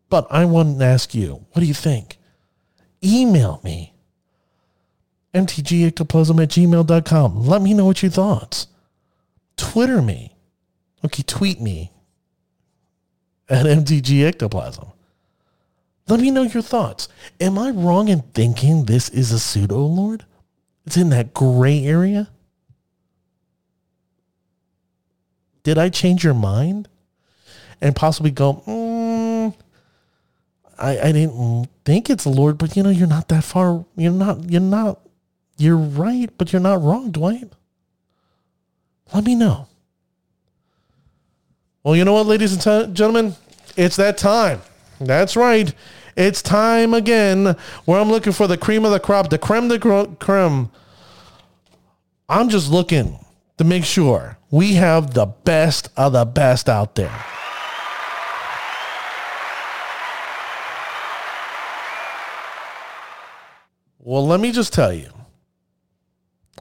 But 0.08 0.26
I 0.30 0.46
want 0.46 0.78
to 0.78 0.84
ask 0.84 1.14
you, 1.14 1.44
what 1.52 1.60
do 1.60 1.66
you 1.66 1.74
think? 1.74 2.18
email 3.02 3.60
me. 3.64 3.94
mtgectoplasm 5.34 6.42
at 6.42 6.50
gmail.com. 6.50 7.46
Let 7.46 7.62
me 7.62 7.74
know 7.74 7.86
what 7.86 8.02
your 8.02 8.10
thoughts. 8.10 8.68
Twitter 9.56 10.02
me. 10.02 10.36
Okay, 11.04 11.22
tweet 11.22 11.60
me 11.60 11.90
at 13.48 13.66
mtgectoplasm. 13.66 14.92
Let 16.08 16.20
me 16.20 16.30
know 16.30 16.42
your 16.42 16.62
thoughts. 16.62 17.08
Am 17.40 17.58
I 17.58 17.70
wrong 17.70 18.08
in 18.08 18.20
thinking 18.34 18.84
this 18.84 19.08
is 19.08 19.32
a 19.32 19.38
pseudo 19.38 19.78
lord? 19.78 20.24
It's 20.86 20.96
in 20.96 21.10
that 21.10 21.32
gray 21.32 21.84
area? 21.84 22.28
Did 25.62 25.78
I 25.78 25.88
change 25.88 26.24
your 26.24 26.34
mind? 26.34 26.88
And 27.80 27.96
possibly 27.96 28.30
go, 28.30 28.62
mm, 28.66 29.54
I, 30.78 30.98
I 30.98 31.12
didn't 31.12 31.68
think 31.84 32.10
it's 32.10 32.24
a 32.24 32.30
Lord, 32.30 32.58
but 32.58 32.76
you 32.76 32.82
know, 32.82 32.90
you're 32.90 33.08
not 33.08 33.28
that 33.28 33.44
far. 33.44 33.84
You're 33.96 34.12
not, 34.12 34.50
you're 34.50 34.60
not, 34.60 35.00
you're 35.56 35.76
right, 35.76 36.30
but 36.38 36.52
you're 36.52 36.62
not 36.62 36.80
wrong, 36.82 37.10
Dwight. 37.10 37.52
Let 39.12 39.24
me 39.24 39.34
know. 39.34 39.66
Well, 41.82 41.96
you 41.96 42.04
know 42.04 42.12
what, 42.12 42.26
ladies 42.26 42.52
and 42.52 42.62
t- 42.62 42.92
gentlemen? 42.92 43.34
It's 43.76 43.96
that 43.96 44.16
time. 44.16 44.60
That's 45.00 45.36
right. 45.36 45.74
It's 46.16 46.42
time 46.42 46.92
again 46.94 47.56
where 47.84 48.00
I'm 48.00 48.10
looking 48.10 48.32
for 48.32 48.46
the 48.46 48.58
cream 48.58 48.84
of 48.84 48.92
the 48.92 49.00
crop, 49.00 49.30
the 49.30 49.38
creme 49.38 49.68
de 49.68 49.78
creme. 49.78 50.70
I'm 52.28 52.48
just 52.48 52.70
looking 52.70 53.18
to 53.58 53.64
make 53.64 53.84
sure 53.84 54.38
we 54.50 54.74
have 54.74 55.14
the 55.14 55.26
best 55.26 55.88
of 55.96 56.12
the 56.12 56.24
best 56.24 56.68
out 56.68 56.94
there. 56.94 57.24
Well, 63.98 64.26
let 64.26 64.40
me 64.40 64.50
just 64.50 64.72
tell 64.72 64.92
you. 64.92 65.10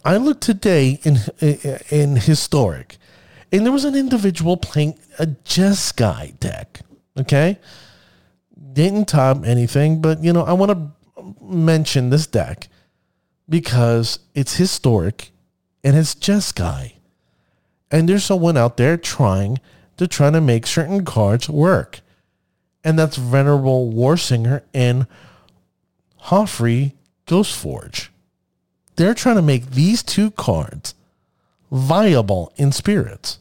I 0.06 0.18
looked 0.18 0.42
today 0.42 1.00
in 1.04 1.20
in 1.90 2.16
historic, 2.16 2.98
And 3.52 3.66
there 3.66 3.74
was 3.74 3.84
an 3.84 3.96
individual 3.96 4.58
playing 4.58 4.98
a 5.20 5.26
Jeskai 5.26 6.40
deck. 6.40 6.82
Okay. 7.18 7.60
Didn't 8.72 9.06
top 9.06 9.46
anything, 9.46 10.02
but 10.02 10.24
you 10.24 10.34
know, 10.34 10.44
I 10.44 10.54
want 10.54 10.72
to 10.72 11.36
mention 11.42 12.10
this 12.10 12.28
deck 12.28 12.68
because 13.50 14.20
it's 14.34 14.56
historic 14.56 15.32
and 15.84 15.96
it's 15.96 16.16
Jeskai. 16.16 16.94
And 17.90 18.08
there's 18.08 18.24
someone 18.24 18.56
out 18.56 18.78
there 18.78 18.98
trying 18.98 19.60
to 19.98 20.08
try 20.08 20.30
to 20.30 20.40
make 20.40 20.66
certain 20.66 21.04
cards 21.04 21.50
work. 21.50 22.02
And 22.84 22.98
that's 22.98 23.18
Venerable 23.18 23.92
Warsinger 23.92 24.64
and 24.74 25.06
Hofri 26.26 26.94
Ghostforge. 27.28 28.08
They're 28.96 29.14
trying 29.14 29.36
to 29.36 29.42
make 29.42 29.72
these 29.72 30.02
two 30.04 30.32
cards 30.32 30.96
viable 31.72 32.54
in 32.56 32.72
spirits. 32.72 33.40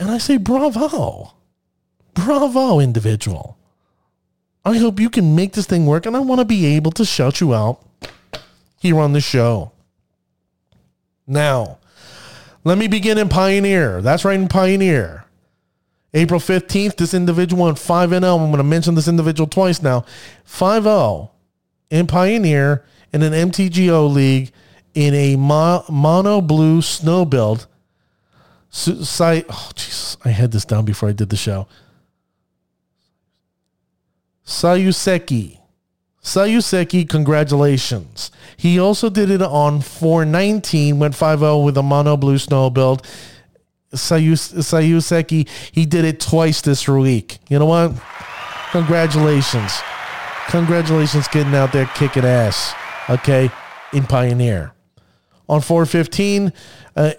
And 0.00 0.10
I 0.10 0.18
say, 0.18 0.36
bravo. 0.36 1.34
Bravo, 2.24 2.80
individual. 2.80 3.56
I 4.64 4.76
hope 4.76 4.98
you 4.98 5.08
can 5.08 5.36
make 5.36 5.52
this 5.52 5.66
thing 5.66 5.86
work, 5.86 6.04
and 6.04 6.16
I 6.16 6.18
want 6.18 6.40
to 6.40 6.44
be 6.44 6.66
able 6.66 6.90
to 6.92 7.04
shout 7.04 7.40
you 7.40 7.54
out 7.54 7.80
here 8.80 8.98
on 8.98 9.12
the 9.12 9.20
show. 9.20 9.70
Now, 11.26 11.78
let 12.64 12.76
me 12.76 12.88
begin 12.88 13.18
in 13.18 13.28
Pioneer. 13.28 14.02
That's 14.02 14.24
right 14.24 14.38
in 14.38 14.48
Pioneer. 14.48 15.26
April 16.12 16.40
15th, 16.40 16.96
this 16.96 17.14
individual 17.14 17.64
went 17.64 17.78
5 17.78 18.10
0. 18.10 18.16
I'm 18.16 18.46
going 18.50 18.56
to 18.56 18.64
mention 18.64 18.96
this 18.96 19.08
individual 19.08 19.46
twice 19.46 19.80
now. 19.80 20.04
5 20.44 20.82
0 20.82 21.30
in 21.90 22.08
Pioneer 22.08 22.84
in 23.12 23.22
an 23.22 23.32
MTGO 23.32 24.12
league 24.12 24.50
in 24.94 25.14
a 25.14 25.36
mo- 25.36 25.84
mono 25.88 26.40
blue 26.40 26.82
snow 26.82 27.24
build. 27.24 27.68
Site, 28.70 29.46
oh, 29.48 29.70
Jesus, 29.74 30.16
I 30.24 30.30
had 30.30 30.50
this 30.50 30.64
down 30.64 30.84
before 30.84 31.08
I 31.08 31.12
did 31.12 31.28
the 31.28 31.36
show. 31.36 31.68
Sayuseki. 34.48 35.58
Sayuseki, 36.22 37.06
congratulations. 37.06 38.30
He 38.56 38.80
also 38.80 39.10
did 39.10 39.30
it 39.30 39.42
on 39.42 39.82
419, 39.82 40.98
went 40.98 41.14
5 41.14 41.40
0 41.40 41.58
with 41.58 41.76
a 41.76 41.82
mono 41.82 42.16
blue 42.16 42.38
snow 42.38 42.70
build. 42.70 43.06
Sayus, 43.92 44.54
Sayuseki, 44.54 45.46
he 45.70 45.84
did 45.84 46.06
it 46.06 46.18
twice 46.18 46.62
this 46.62 46.88
week. 46.88 47.38
You 47.50 47.58
know 47.58 47.66
what? 47.66 47.92
Congratulations. 48.72 49.80
Congratulations 50.48 51.28
getting 51.28 51.54
out 51.54 51.72
there 51.72 51.84
kicking 51.94 52.24
ass, 52.24 52.72
okay, 53.10 53.50
in 53.92 54.06
Pioneer. 54.06 54.72
On 55.50 55.60
415, 55.60 56.54
uh, 56.96 57.12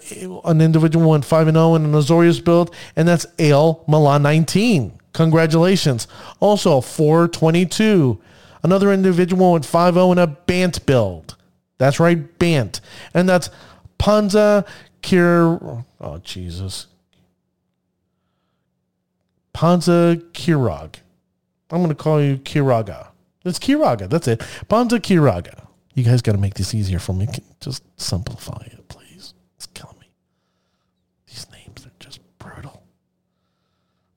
an 0.44 0.60
individual 0.60 1.08
went 1.08 1.24
5 1.24 1.46
0 1.46 1.74
in 1.76 1.84
an 1.84 1.92
Azorius 1.92 2.44
build, 2.44 2.74
and 2.96 3.06
that's 3.06 3.24
Ale 3.38 3.84
Milan 3.86 4.24
19. 4.24 4.99
Congratulations. 5.12 6.06
Also, 6.38 6.80
422, 6.80 8.20
another 8.62 8.92
individual 8.92 9.52
went 9.52 9.66
5 9.66 9.94
0 9.94 10.12
in 10.12 10.18
a 10.18 10.26
Bant 10.26 10.84
build. 10.86 11.36
That's 11.78 11.98
right, 11.98 12.38
Bant. 12.38 12.80
And 13.14 13.28
that's 13.28 13.50
Panza 13.98 14.64
Kir. 15.02 15.84
Oh, 16.00 16.18
Jesus. 16.22 16.86
Panza 19.52 20.20
Kirag. 20.32 20.96
I'm 21.70 21.78
going 21.78 21.88
to 21.88 21.94
call 21.94 22.20
you 22.20 22.36
Kiraga. 22.38 23.08
It's 23.44 23.58
Kiraga. 23.58 24.08
That's 24.08 24.28
it. 24.28 24.42
Panza 24.68 25.00
Kiraga. 25.00 25.66
You 25.94 26.04
guys 26.04 26.22
got 26.22 26.32
to 26.32 26.38
make 26.38 26.54
this 26.54 26.74
easier 26.74 26.98
for 26.98 27.12
me. 27.12 27.28
Just 27.60 27.82
simplify 28.00 28.62
it, 28.66 28.88
please. 28.88 29.34
It's 29.56 29.66
killing 29.66 29.98
me. 29.98 30.06
These 31.26 31.46
names 31.50 31.86
are 31.86 31.92
just 31.98 32.20
brutal. 32.38 32.82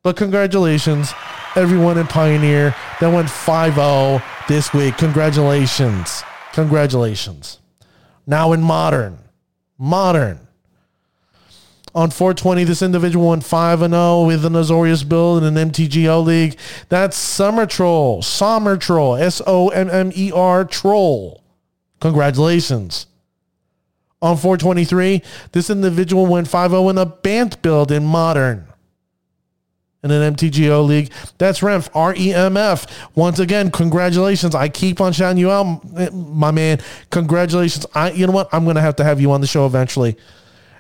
But 0.04 0.18
congratulations, 0.18 1.14
everyone 1.56 1.98
in 1.98 2.08
Pioneer 2.08 2.76
that 3.00 3.08
went 3.08 3.30
5 3.30 3.76
0 3.76 4.22
this 4.50 4.74
week. 4.74 4.98
Congratulations. 4.98 6.24
Congratulations. 6.52 7.60
Now 8.28 8.52
in 8.52 8.62
Modern. 8.62 9.18
Modern. 9.78 10.40
On 11.96 12.10
420, 12.10 12.66
this 12.66 12.82
individual 12.82 13.30
went 13.30 13.46
5 13.46 13.80
0 13.80 14.26
with 14.26 14.44
an 14.44 14.54
Azorius 14.54 15.08
build 15.08 15.42
in 15.42 15.58
an 15.58 15.72
MTGO 15.72 16.26
league. 16.26 16.58
That's 16.90 17.16
Summer 17.16 17.66
Troll. 17.66 18.22
Summer 18.22 18.76
Troll. 18.76 19.16
S 19.16 19.42
O 19.48 19.70
M 19.70 19.90
M 19.90 20.12
E 20.14 20.34
R 20.34 20.66
Troll. 20.66 21.42
Congratulations. 22.02 23.06
On 24.22 24.36
423, 24.36 25.22
this 25.54 25.70
individual 25.70 26.26
went 26.26 26.50
5 26.50 26.72
0 26.72 26.90
in 26.90 26.98
a 26.98 27.06
Bant 27.06 27.62
build 27.62 27.90
in 27.90 28.04
Modern. 28.04 28.73
In 30.04 30.12
an 30.12 30.36
MTGO 30.36 30.86
league. 30.86 31.12
That's 31.38 31.62
Remf, 31.62 31.90
R 31.96 32.14
E 32.18 32.34
M 32.34 32.58
F. 32.58 33.10
Once 33.16 33.40
again, 33.40 33.72
congratulations. 33.72 34.54
I 34.54 34.68
keep 34.68 35.00
on 35.00 35.14
shouting 35.14 35.38
you 35.38 35.50
out, 35.50 36.14
my 36.14 36.52
man. 36.52 36.80
Congratulations. 37.10 37.86
I, 37.96 38.12
you 38.12 38.28
know 38.28 38.34
what? 38.34 38.50
I'm 38.52 38.66
going 38.66 38.76
to 38.76 38.82
have 38.82 38.98
to 38.98 39.06
have 39.06 39.22
you 39.22 39.32
on 39.32 39.40
the 39.40 39.48
show 39.48 39.66
eventually. 39.66 40.18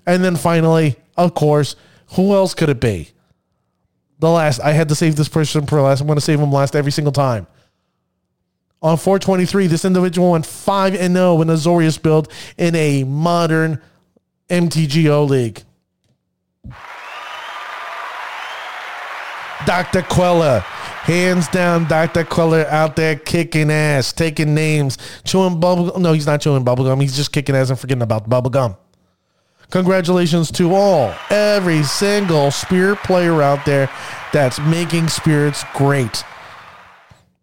And 0.05 0.23
then 0.23 0.35
finally, 0.35 0.97
of 1.15 1.33
course, 1.35 1.77
who 2.15 2.33
else 2.33 2.53
could 2.53 2.67
it 2.67 2.81
be? 2.81 3.09
The 4.19 4.29
last, 4.29 4.59
I 4.59 4.71
had 4.71 4.89
to 4.89 4.95
save 4.95 5.15
this 5.15 5.29
person 5.29 5.65
for 5.65 5.81
last. 5.81 6.01
I'm 6.01 6.07
going 6.07 6.17
to 6.17 6.21
save 6.21 6.39
him 6.39 6.51
last 6.51 6.75
every 6.75 6.91
single 6.91 7.13
time. 7.13 7.47
On 8.81 8.97
423, 8.97 9.67
this 9.67 9.85
individual 9.85 10.31
went 10.31 10.45
5 10.45 10.95
and 10.95 11.15
0 11.15 11.41
in 11.41 11.47
Azorius 11.47 12.01
build 12.01 12.29
in 12.57 12.75
a 12.75 13.05
modern 13.05 13.81
MTGO 14.49 15.29
league. 15.29 15.63
Dr. 19.65 20.01
Queller, 20.03 20.59
hands 20.59 21.47
down, 21.49 21.87
Dr. 21.87 22.23
Queller 22.23 22.65
out 22.67 22.95
there 22.95 23.15
kicking 23.15 23.71
ass, 23.71 24.13
taking 24.13 24.53
names, 24.53 24.97
chewing 25.23 25.59
bubble. 25.59 25.99
No, 25.99 26.13
he's 26.13 26.25
not 26.25 26.41
chewing 26.41 26.65
bubblegum. 26.65 27.01
He's 27.01 27.15
just 27.15 27.31
kicking 27.31 27.55
ass 27.55 27.69
and 27.69 27.79
forgetting 27.79 28.01
about 28.01 28.29
the 28.29 28.29
bubblegum. 28.29 28.77
Congratulations 29.69 30.51
to 30.51 30.75
all, 30.75 31.13
every 31.31 31.81
single 31.81 32.51
spirit 32.51 32.99
player 32.99 33.41
out 33.41 33.65
there 33.65 33.89
that's 34.31 34.59
making 34.59 35.07
spirits 35.07 35.63
great. 35.73 36.23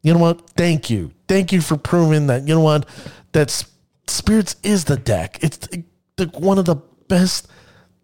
You 0.02 0.14
know 0.14 0.20
what? 0.20 0.48
Thank 0.50 0.90
you. 0.90 1.12
Thank 1.26 1.52
you 1.52 1.60
for 1.60 1.76
proving 1.76 2.28
that, 2.28 2.46
you 2.46 2.54
know 2.54 2.60
what? 2.60 2.88
That 3.32 3.64
spirits 4.06 4.56
is 4.62 4.84
the 4.84 4.96
deck. 4.96 5.38
It's 5.42 5.56
the, 5.56 5.84
the, 6.16 6.26
one 6.26 6.58
of 6.58 6.66
the 6.66 6.76
best 7.08 7.48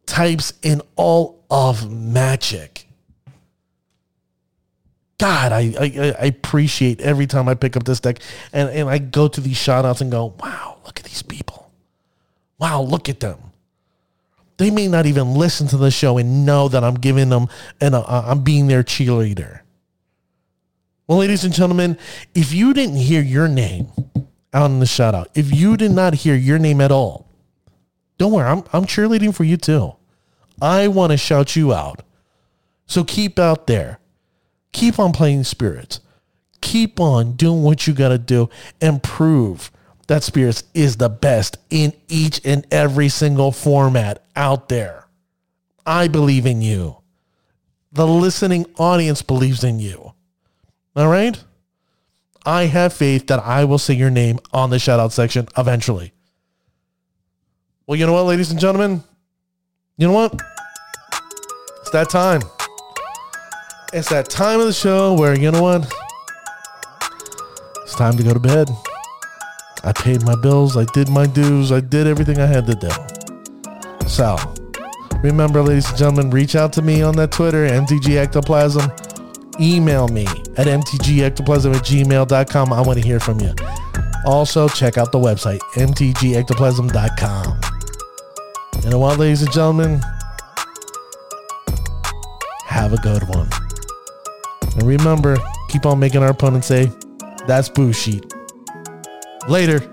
types 0.06 0.52
in 0.62 0.82
all 0.96 1.44
of 1.50 1.90
magic. 1.90 2.85
God, 5.18 5.52
I, 5.52 5.74
I, 5.80 6.14
I 6.20 6.26
appreciate 6.26 7.00
every 7.00 7.26
time 7.26 7.48
I 7.48 7.54
pick 7.54 7.76
up 7.76 7.84
this 7.84 8.00
deck 8.00 8.18
and, 8.52 8.68
and 8.68 8.88
I 8.88 8.98
go 8.98 9.28
to 9.28 9.40
these 9.40 9.56
shout 9.56 9.84
outs 9.84 10.00
and 10.00 10.10
go, 10.10 10.34
wow, 10.40 10.78
look 10.84 10.98
at 10.98 11.06
these 11.06 11.22
people. 11.22 11.70
Wow, 12.58 12.82
look 12.82 13.08
at 13.08 13.20
them 13.20 13.46
they 14.56 14.70
may 14.70 14.88
not 14.88 15.06
even 15.06 15.34
listen 15.34 15.68
to 15.68 15.76
the 15.76 15.90
show 15.90 16.18
and 16.18 16.46
know 16.46 16.68
that 16.68 16.82
I'm 16.82 16.94
giving 16.94 17.28
them 17.28 17.48
and 17.80 17.94
uh, 17.94 18.04
I'm 18.06 18.42
being 18.42 18.66
their 18.66 18.82
cheerleader. 18.82 19.60
Well, 21.06 21.18
ladies 21.18 21.44
and 21.44 21.52
gentlemen, 21.52 21.98
if 22.34 22.52
you 22.52 22.74
didn't 22.74 22.96
hear 22.96 23.22
your 23.22 23.48
name 23.48 23.88
out 24.52 24.70
in 24.70 24.80
the 24.80 24.86
shout 24.86 25.14
out, 25.14 25.28
if 25.34 25.54
you 25.54 25.76
did 25.76 25.92
not 25.92 26.14
hear 26.14 26.34
your 26.34 26.58
name 26.58 26.80
at 26.80 26.90
all, 26.90 27.28
don't 28.18 28.32
worry, 28.32 28.48
I'm, 28.48 28.64
I'm 28.72 28.86
cheerleading 28.86 29.34
for 29.34 29.44
you 29.44 29.56
too. 29.56 29.94
I 30.60 30.88
want 30.88 31.12
to 31.12 31.18
shout 31.18 31.54
you 31.54 31.74
out. 31.74 32.02
So 32.86 33.04
keep 33.04 33.38
out 33.38 33.66
there. 33.66 33.98
Keep 34.76 34.98
on 34.98 35.12
playing 35.12 35.44
spirits. 35.44 36.00
Keep 36.60 37.00
on 37.00 37.32
doing 37.32 37.62
what 37.62 37.86
you 37.86 37.94
got 37.94 38.10
to 38.10 38.18
do 38.18 38.50
and 38.78 39.02
prove 39.02 39.70
that 40.06 40.22
Spirits 40.22 40.64
is 40.74 40.98
the 40.98 41.08
best 41.08 41.56
in 41.70 41.94
each 42.08 42.42
and 42.44 42.66
every 42.70 43.08
single 43.08 43.52
format 43.52 44.22
out 44.36 44.68
there. 44.68 45.06
I 45.86 46.08
believe 46.08 46.44
in 46.44 46.60
you. 46.60 46.98
The 47.90 48.06
listening 48.06 48.66
audience 48.76 49.22
believes 49.22 49.64
in 49.64 49.78
you. 49.78 50.12
All 50.94 51.08
right? 51.08 51.42
I 52.44 52.64
have 52.64 52.92
faith 52.92 53.28
that 53.28 53.40
I 53.40 53.64
will 53.64 53.78
say 53.78 53.94
your 53.94 54.10
name 54.10 54.40
on 54.52 54.68
the 54.68 54.78
shout 54.78 55.00
out 55.00 55.14
section 55.14 55.48
eventually. 55.56 56.12
Well, 57.86 57.98
you 57.98 58.04
know 58.04 58.12
what, 58.12 58.26
ladies 58.26 58.50
and 58.50 58.60
gentlemen? 58.60 59.02
You 59.96 60.08
know 60.08 60.12
what? 60.12 60.38
It's 61.80 61.90
that 61.92 62.10
time. 62.10 62.42
It's 63.96 64.10
that 64.10 64.28
time 64.28 64.60
of 64.60 64.66
the 64.66 64.74
show 64.74 65.14
where, 65.14 65.34
you 65.34 65.50
know 65.50 65.62
what? 65.62 65.90
It's 67.82 67.94
time 67.94 68.14
to 68.18 68.22
go 68.22 68.34
to 68.34 68.38
bed. 68.38 68.68
I 69.84 69.92
paid 69.94 70.22
my 70.22 70.36
bills, 70.36 70.76
I 70.76 70.84
did 70.92 71.08
my 71.08 71.26
dues, 71.26 71.72
I 71.72 71.80
did 71.80 72.06
everything 72.06 72.38
I 72.38 72.44
had 72.44 72.66
to 72.66 72.74
do. 72.74 72.90
So, 74.06 74.36
remember, 75.22 75.62
ladies 75.62 75.88
and 75.88 75.96
gentlemen, 75.96 76.28
reach 76.30 76.56
out 76.56 76.74
to 76.74 76.82
me 76.82 77.00
on 77.00 77.16
that 77.16 77.32
Twitter, 77.32 77.66
MTG 77.66 78.18
Ectoplasm. 78.18 78.92
Email 79.58 80.08
me 80.08 80.26
at 80.58 80.66
mtgectoplasm 80.66 81.74
at 81.74 81.82
gmail.com. 81.82 82.72
I 82.74 82.80
want 82.82 83.00
to 83.00 83.06
hear 83.06 83.18
from 83.18 83.40
you. 83.40 83.54
Also, 84.26 84.68
check 84.68 84.98
out 84.98 85.10
the 85.10 85.18
website, 85.18 85.60
mtgectoplasm.com. 85.72 87.60
You 88.84 88.90
know 88.90 88.98
what, 88.98 89.18
ladies 89.18 89.40
and 89.40 89.50
gentlemen? 89.50 90.02
Have 92.66 92.92
a 92.92 92.98
good 92.98 93.26
one. 93.28 93.48
And 94.76 94.82
remember, 94.86 95.36
keep 95.68 95.86
on 95.86 95.98
making 95.98 96.22
our 96.22 96.30
opponents 96.30 96.66
say, 96.66 96.90
that's 97.46 97.68
bullshit. 97.68 98.32
Later. 99.48 99.92